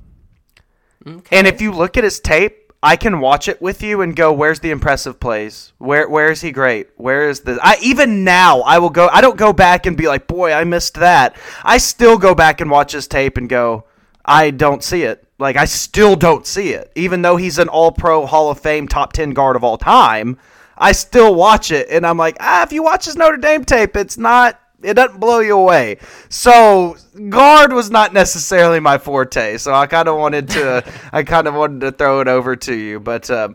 [1.06, 1.36] Okay.
[1.36, 4.32] And if you look at his tape, I can watch it with you and go,
[4.32, 5.72] "Where's the impressive plays?
[5.78, 6.88] Where where is he great?
[6.96, 9.08] Where is the?" I even now I will go.
[9.12, 12.60] I don't go back and be like, "Boy, I missed that." I still go back
[12.60, 13.84] and watch his tape and go,
[14.24, 18.26] "I don't see it." Like I still don't see it, even though he's an All-Pro,
[18.26, 20.38] Hall of Fame, top ten guard of all time.
[20.76, 23.96] I still watch it, and I'm like, ah, if you watch his Notre Dame tape,
[23.96, 25.98] it's not it doesn't blow you away.
[26.28, 26.96] So
[27.28, 29.58] guard was not necessarily my forte.
[29.58, 32.74] So I kind of wanted to I kind of wanted to throw it over to
[32.74, 33.30] you, but.
[33.30, 33.50] Uh,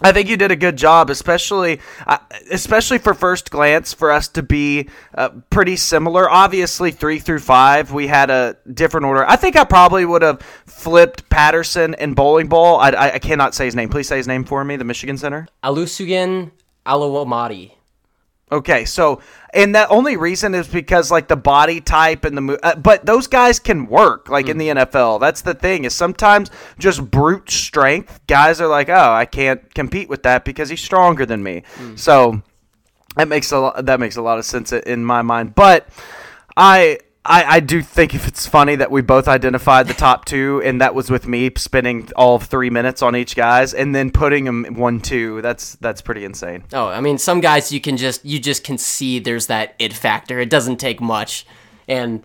[0.00, 2.18] I think you did a good job, especially uh,
[2.52, 6.30] especially for first glance, for us to be uh, pretty similar.
[6.30, 9.28] Obviously, three through five, we had a different order.
[9.28, 12.78] I think I probably would have flipped Patterson and Bowling Ball.
[12.78, 13.88] I, I, I, cannot say his name.
[13.88, 14.76] Please say his name for me.
[14.76, 16.52] The Michigan center, Olusegun
[16.86, 17.77] Oluwatimi.
[18.50, 19.20] Okay, so
[19.52, 23.26] and that only reason is because like the body type and the uh, but those
[23.26, 24.50] guys can work like mm.
[24.50, 25.20] in the NFL.
[25.20, 30.08] That's the thing is sometimes just brute strength guys are like, "Oh, I can't compete
[30.08, 31.98] with that because he's stronger than me." Mm.
[31.98, 32.42] So
[33.16, 35.54] that makes a lot, that makes a lot of sense in my mind.
[35.54, 35.88] But
[36.56, 40.62] I I, I do think if it's funny that we both identified the top two,
[40.64, 44.44] and that was with me spending all three minutes on each guys, and then putting
[44.44, 45.42] them one two.
[45.42, 46.64] That's that's pretty insane.
[46.72, 49.92] Oh, I mean, some guys you can just you just can see there's that it
[49.92, 50.40] factor.
[50.40, 51.46] It doesn't take much,
[51.86, 52.24] and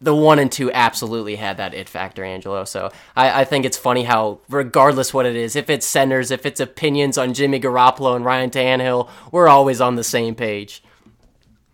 [0.00, 2.64] the one and two absolutely had that it factor, Angelo.
[2.64, 6.46] So I, I think it's funny how, regardless what it is, if it's centers, if
[6.46, 10.82] it's opinions on Jimmy Garoppolo and Ryan Tannehill, we're always on the same page.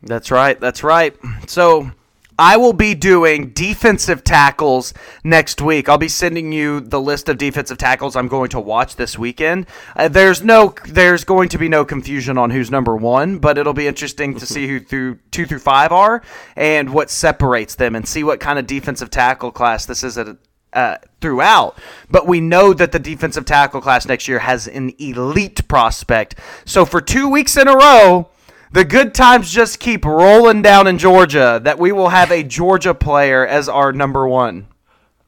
[0.02, 0.58] That's right.
[0.60, 1.16] That's right.
[1.46, 1.90] So
[2.38, 4.92] I will be doing defensive tackles
[5.24, 5.88] next week.
[5.88, 9.66] I'll be sending you the list of defensive tackles I'm going to watch this weekend.
[9.94, 13.72] Uh, there's no, there's going to be no confusion on who's number one, but it'll
[13.72, 16.22] be interesting to see who through two through five are
[16.56, 20.36] and what separates them, and see what kind of defensive tackle class this is at.
[20.72, 21.78] Uh, throughout,
[22.10, 26.34] but we know that the defensive tackle class next year has an elite prospect.
[26.66, 28.28] So for two weeks in a row,
[28.76, 31.58] the good times just keep rolling down in Georgia.
[31.64, 34.68] That we will have a Georgia player as our number one.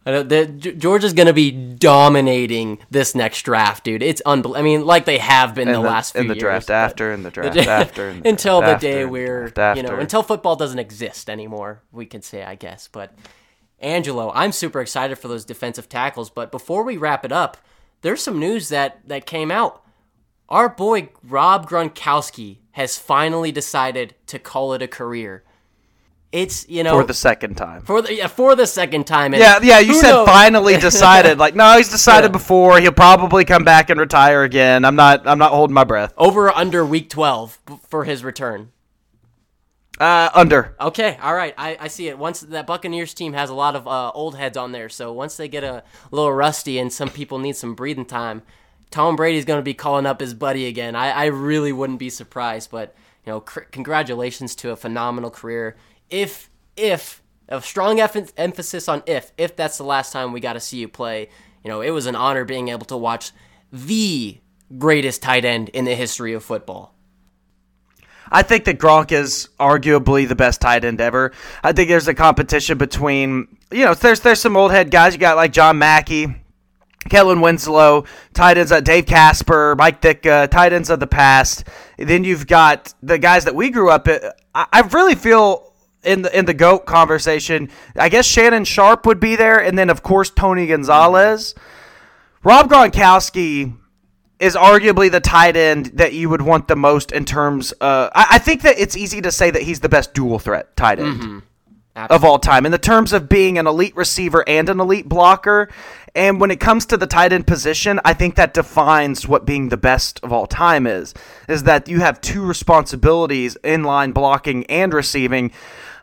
[0.05, 4.03] Georgia's going to be dominating this next draft, dude.
[4.03, 4.61] It's unbelievable.
[4.61, 7.12] I mean, like they have been the, the, last few in the years, draft after,
[7.12, 10.78] in the draft after, the until draft the day where you know until football doesn't
[10.78, 11.82] exist anymore.
[11.90, 12.88] We can say, I guess.
[12.90, 13.14] But
[13.80, 16.28] Angelo, I'm super excited for those defensive tackles.
[16.28, 17.57] But before we wrap it up,
[18.03, 19.82] there's some news that that came out.
[20.51, 25.43] Our boy Rob Gronkowski has finally decided to call it a career.
[26.31, 27.83] It's you know for the second time.
[27.83, 29.35] For the yeah, for the second time.
[29.35, 29.81] yeah, yeah.
[29.81, 30.29] You said knows?
[30.29, 31.39] finally decided.
[31.39, 32.33] like no, he's decided yeah.
[32.33, 32.79] before.
[32.79, 34.85] He'll probably come back and retire again.
[34.85, 35.26] I'm not.
[35.26, 36.14] I'm not holding my breath.
[36.16, 37.59] Over under week 12
[37.89, 38.70] for his return.
[39.99, 40.76] Uh, under.
[40.81, 41.55] Okay, all right.
[41.59, 42.16] I, I see it.
[42.16, 45.37] Once that Buccaneers team has a lot of uh, old heads on there, so once
[45.37, 48.43] they get a little rusty and some people need some breathing time,
[48.91, 50.97] Tom Brady's going to be calling up his buddy again.
[50.97, 55.76] I, I really wouldn't be surprised, but you know, cr- congratulations to a phenomenal career.
[56.11, 60.61] If if a strong emphasis on if if that's the last time we got to
[60.61, 61.28] see you play,
[61.62, 63.32] you know, it was an honor being able to watch
[63.72, 64.39] the
[64.78, 66.95] greatest tight end in the history of football.
[68.30, 71.32] I think that Gronk is arguably the best tight end ever.
[71.62, 75.14] I think there's a competition between, you know, there's there's some old head guys.
[75.14, 76.34] You got like John Mackey,
[77.09, 81.64] Kellen Winslow, tight ends, uh, Dave Casper, Mike Ditka, tight ends of the past.
[81.96, 84.09] Then you've got the guys that we grew up.
[84.09, 84.40] At.
[84.55, 85.72] I, I really feel
[86.03, 87.70] in the in the goat conversation.
[87.96, 91.55] I guess Shannon Sharpe would be there, and then of course Tony Gonzalez.
[92.44, 93.76] Rob Gronkowski
[94.38, 97.74] is arguably the tight end that you would want the most in terms.
[97.80, 100.76] Uh, I, I think that it's easy to say that he's the best dual threat
[100.76, 101.20] tight end.
[101.20, 101.38] Mm-hmm.
[102.11, 105.68] Of all time in the terms of being an elite receiver and an elite blocker.
[106.14, 109.68] And when it comes to the tight end position, I think that defines what being
[109.68, 111.14] the best of all time is.
[111.49, 115.53] Is that you have two responsibilities in line blocking and receiving.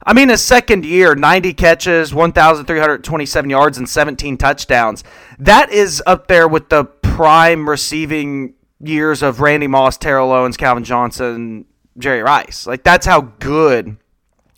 [0.06, 5.04] I mean, his second year, 90 catches, 1,327 yards, and 17 touchdowns.
[5.40, 10.84] That is up there with the prime receiving years of Randy Moss, Terrell Owens, Calvin
[10.84, 11.66] Johnson,
[11.98, 12.68] Jerry Rice.
[12.68, 13.98] Like, that's how good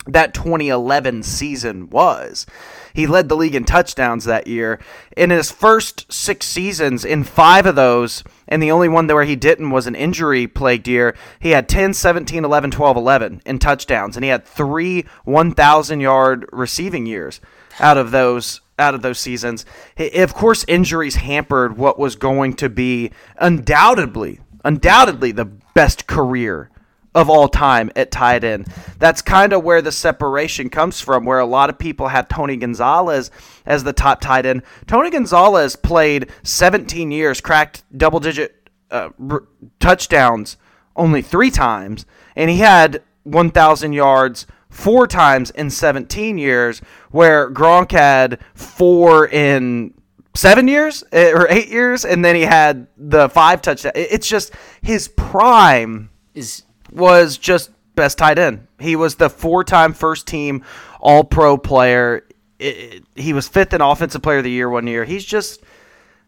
[0.08, 2.46] that 2011 season was.
[2.94, 4.80] He led the league in touchdowns that year.
[5.16, 9.36] In his first six seasons, in five of those, and the only one where he
[9.36, 14.16] didn't was an injury plagued year, he had 10, 17, 11, 12, 11 in touchdowns,
[14.16, 17.40] and he had three 1,000 yard receiving years
[17.78, 19.66] out of those out of those seasons.
[20.14, 26.70] Of course, injuries hampered what was going to be undoubtedly, undoubtedly the best career
[27.14, 28.66] of all time at tight end.
[28.98, 32.56] That's kind of where the separation comes from, where a lot of people have Tony
[32.56, 33.30] Gonzalez
[33.66, 34.62] as the top tight end.
[34.86, 39.44] Tony Gonzalez played 17 years, cracked double digit uh, r-
[39.80, 40.56] touchdowns
[40.96, 42.06] only three times,
[42.36, 46.80] and he had 1,000 yards four times in 17 years,
[47.10, 49.94] where Gronk had four in
[50.34, 53.94] seven years eh, or eight years, and then he had the five touchdowns.
[53.96, 54.52] It's just
[54.82, 58.66] his prime Is was just best tight end.
[58.78, 60.64] He was the four-time first-team
[61.00, 62.24] All-Pro player.
[62.58, 65.04] It, he was fifth in Offensive Player of the Year one year.
[65.04, 65.62] He's just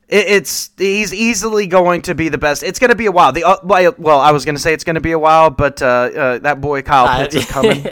[0.08, 2.64] it's he's easily going to be the best.
[2.64, 3.30] It's going to be a while.
[3.32, 5.80] The uh, well, I was going to say it's going to be a while, but
[5.80, 7.84] uh, uh, that boy Kyle Pitts is coming.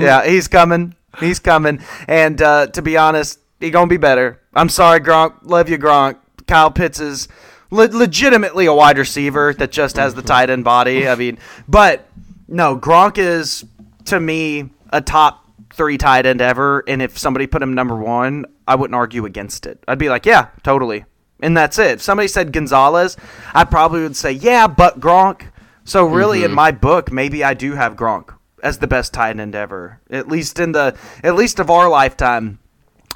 [0.00, 0.94] yeah, he's coming.
[1.18, 1.80] He's coming.
[2.06, 4.40] And uh, to be honest, he gonna be better.
[4.54, 5.34] I'm sorry, Gronk.
[5.42, 6.18] Love you, Gronk.
[6.46, 7.28] Kyle Pitts is
[7.70, 11.08] le- legitimately a wide receiver that just has the tight end body.
[11.08, 12.06] I mean, but
[12.48, 13.64] no, Gronk is
[14.06, 16.84] to me a top three tight end ever.
[16.86, 19.82] And if somebody put him number one, I wouldn't argue against it.
[19.88, 21.04] I'd be like, yeah, totally.
[21.42, 21.92] And that's it.
[21.92, 23.16] If somebody said Gonzalez,
[23.54, 25.46] I probably would say, yeah, but Gronk.
[25.84, 26.50] So really, mm-hmm.
[26.50, 30.00] in my book, maybe I do have Gronk as the best tight end ever.
[30.10, 32.58] At least in the at least of our lifetime.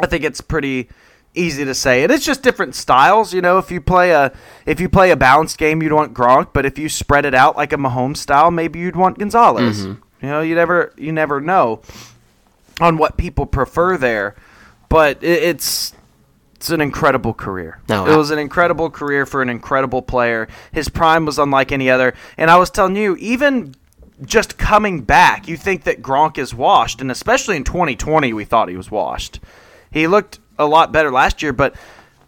[0.01, 0.89] I think it's pretty
[1.35, 2.03] easy to say.
[2.03, 3.59] And it's just different styles, you know.
[3.59, 4.33] If you play a
[4.67, 7.57] if you play a balanced game, you'd want Gronk, but if you spread it out
[7.57, 9.87] like a Mahomes style, maybe you'd want Gonzalez.
[9.87, 10.25] Mm-hmm.
[10.25, 11.83] You know, you never you never know
[12.81, 14.35] on what people prefer there.
[14.89, 15.95] But it, it's
[16.55, 17.81] it's an incredible career.
[17.89, 20.49] No, it was an incredible career for an incredible player.
[20.73, 22.15] His prime was unlike any other.
[22.39, 23.75] And I was telling you, even
[24.25, 28.69] just coming back, you think that Gronk is washed, and especially in 2020, we thought
[28.69, 29.41] he was washed.
[29.91, 31.75] He looked a lot better last year, but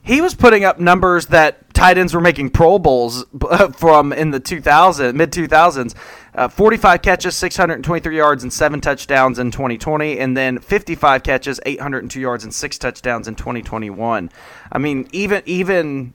[0.03, 3.25] he was putting up numbers that tight ends were making Pro Bowls
[3.77, 5.95] from in the 2000 mid 2000s.
[6.35, 12.21] Uh, 45 catches, 623 yards, and seven touchdowns in 2020, and then 55 catches, 802
[12.21, 14.31] yards, and six touchdowns in 2021.
[14.71, 16.13] I mean, even even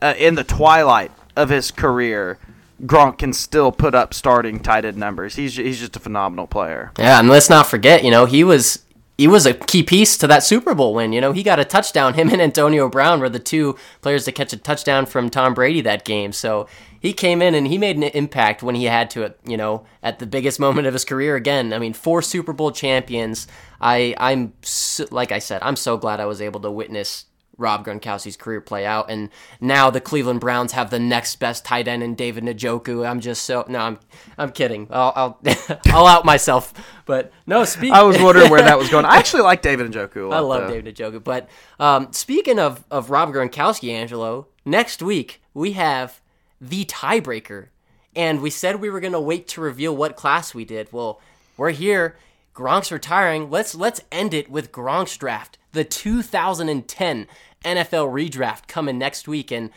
[0.00, 2.38] uh, in the twilight of his career,
[2.86, 5.36] Gronk can still put up starting tight end numbers.
[5.36, 6.92] He's he's just a phenomenal player.
[6.98, 8.85] Yeah, and let's not forget, you know, he was
[9.16, 11.12] he was a key piece to that Super Bowl win.
[11.12, 12.14] You know, he got a touchdown.
[12.14, 15.80] Him and Antonio Brown were the two players to catch a touchdown from Tom Brady
[15.82, 16.32] that game.
[16.32, 16.68] So
[17.00, 19.34] he came in and he made an impact when he had to.
[19.44, 21.36] You know, at the biggest moment of his career.
[21.36, 23.46] Again, I mean, four Super Bowl champions.
[23.80, 27.26] I I'm so, like I said, I'm so glad I was able to witness
[27.58, 29.10] Rob Gronkowski's career play out.
[29.10, 29.30] And
[29.60, 33.08] now the Cleveland Browns have the next best tight end in David Njoku.
[33.08, 33.98] I'm just so no, I'm
[34.36, 34.88] I'm kidding.
[34.90, 35.40] I'll I'll,
[35.86, 36.74] I'll out myself.
[37.04, 37.92] But no, speak.
[37.92, 39.04] I was wondering where that was going.
[39.04, 40.32] I actually like David Njoku.
[40.32, 40.74] I love though.
[40.74, 41.22] David Njoku.
[41.22, 41.48] But
[41.80, 46.20] um, speaking of of Rob Gronkowski, Angelo, next week we have
[46.60, 47.68] the tiebreaker,
[48.14, 50.92] and we said we were gonna wait to reveal what class we did.
[50.92, 51.20] Well,
[51.56, 52.16] we're here.
[52.54, 53.50] Gronk's retiring.
[53.50, 57.28] Let's let's end it with Gronk's draft, the 2010
[57.64, 59.52] NFL redraft coming next week.
[59.52, 59.70] And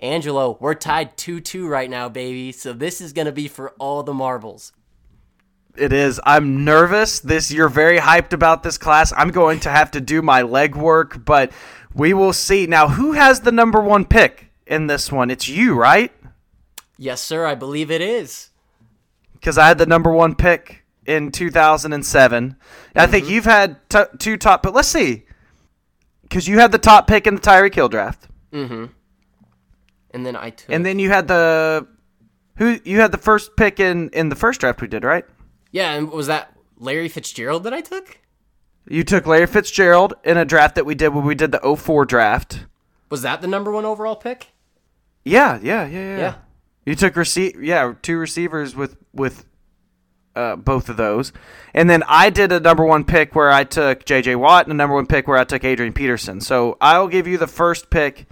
[0.00, 2.50] Angelo, we're tied 2 2 right now, baby.
[2.50, 4.72] So this is going to be for all the marbles.
[5.76, 6.20] It is.
[6.24, 7.20] I'm nervous.
[7.20, 9.12] This you're very hyped about this class.
[9.16, 11.52] I'm going to have to do my legwork, but
[11.94, 12.66] we will see.
[12.66, 15.30] Now, who has the number one pick in this one?
[15.30, 16.12] It's you, right?
[16.98, 17.46] Yes, sir.
[17.46, 18.50] I believe it is.
[19.34, 22.50] Because I had the number one pick in 2007.
[22.50, 22.98] Mm-hmm.
[22.98, 23.34] I think mm-hmm.
[23.34, 25.24] you've had t- two top, but let's see
[26.32, 28.26] because you had the top pick in the Tyreek Hill draft.
[28.54, 28.86] Mm-hmm.
[30.12, 30.74] And then I took.
[30.74, 31.86] And then you had the
[32.56, 35.26] who you had the first pick in in the first draft we did, right?
[35.72, 38.18] Yeah, and was that Larry Fitzgerald that I took?
[38.88, 42.04] You took Larry Fitzgerald in a draft that we did when we did the 04
[42.06, 42.66] draft.
[43.10, 44.48] Was that the number one overall pick?
[45.24, 46.18] Yeah, yeah, yeah, yeah.
[46.18, 46.34] yeah.
[46.86, 49.44] You took receive, yeah, two receivers with with
[50.34, 51.32] uh, both of those.
[51.74, 54.36] And then I did a number one pick where I took J.J.
[54.36, 56.40] Watt and a number one pick where I took Adrian Peterson.
[56.40, 58.26] So I'll give you the first pick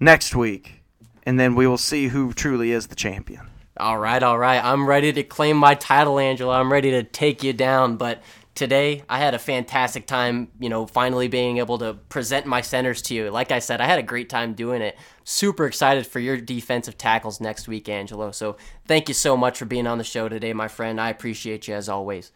[0.00, 0.82] next week,
[1.24, 3.48] and then we will see who truly is the champion.
[3.78, 4.62] All right, all right.
[4.64, 6.58] I'm ready to claim my title, Angela.
[6.58, 8.22] I'm ready to take you down, but
[8.56, 13.02] today I had a fantastic time, you know, finally being able to present my centers
[13.02, 13.30] to you.
[13.30, 14.98] Like I said, I had a great time doing it.
[15.22, 18.32] Super excited for your defensive tackles next week, Angelo.
[18.32, 21.00] So thank you so much for being on the show today, my friend.
[21.00, 22.32] I appreciate you as always.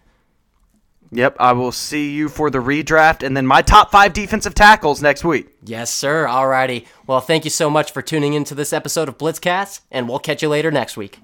[1.12, 5.02] Yep, I will see you for the redraft and then my top five defensive tackles
[5.02, 5.48] next week.
[5.64, 6.26] Yes, sir.
[6.26, 6.86] Alrighty.
[7.06, 10.42] Well, thank you so much for tuning into this episode of Blitzcast, and we'll catch
[10.42, 11.18] you later next week.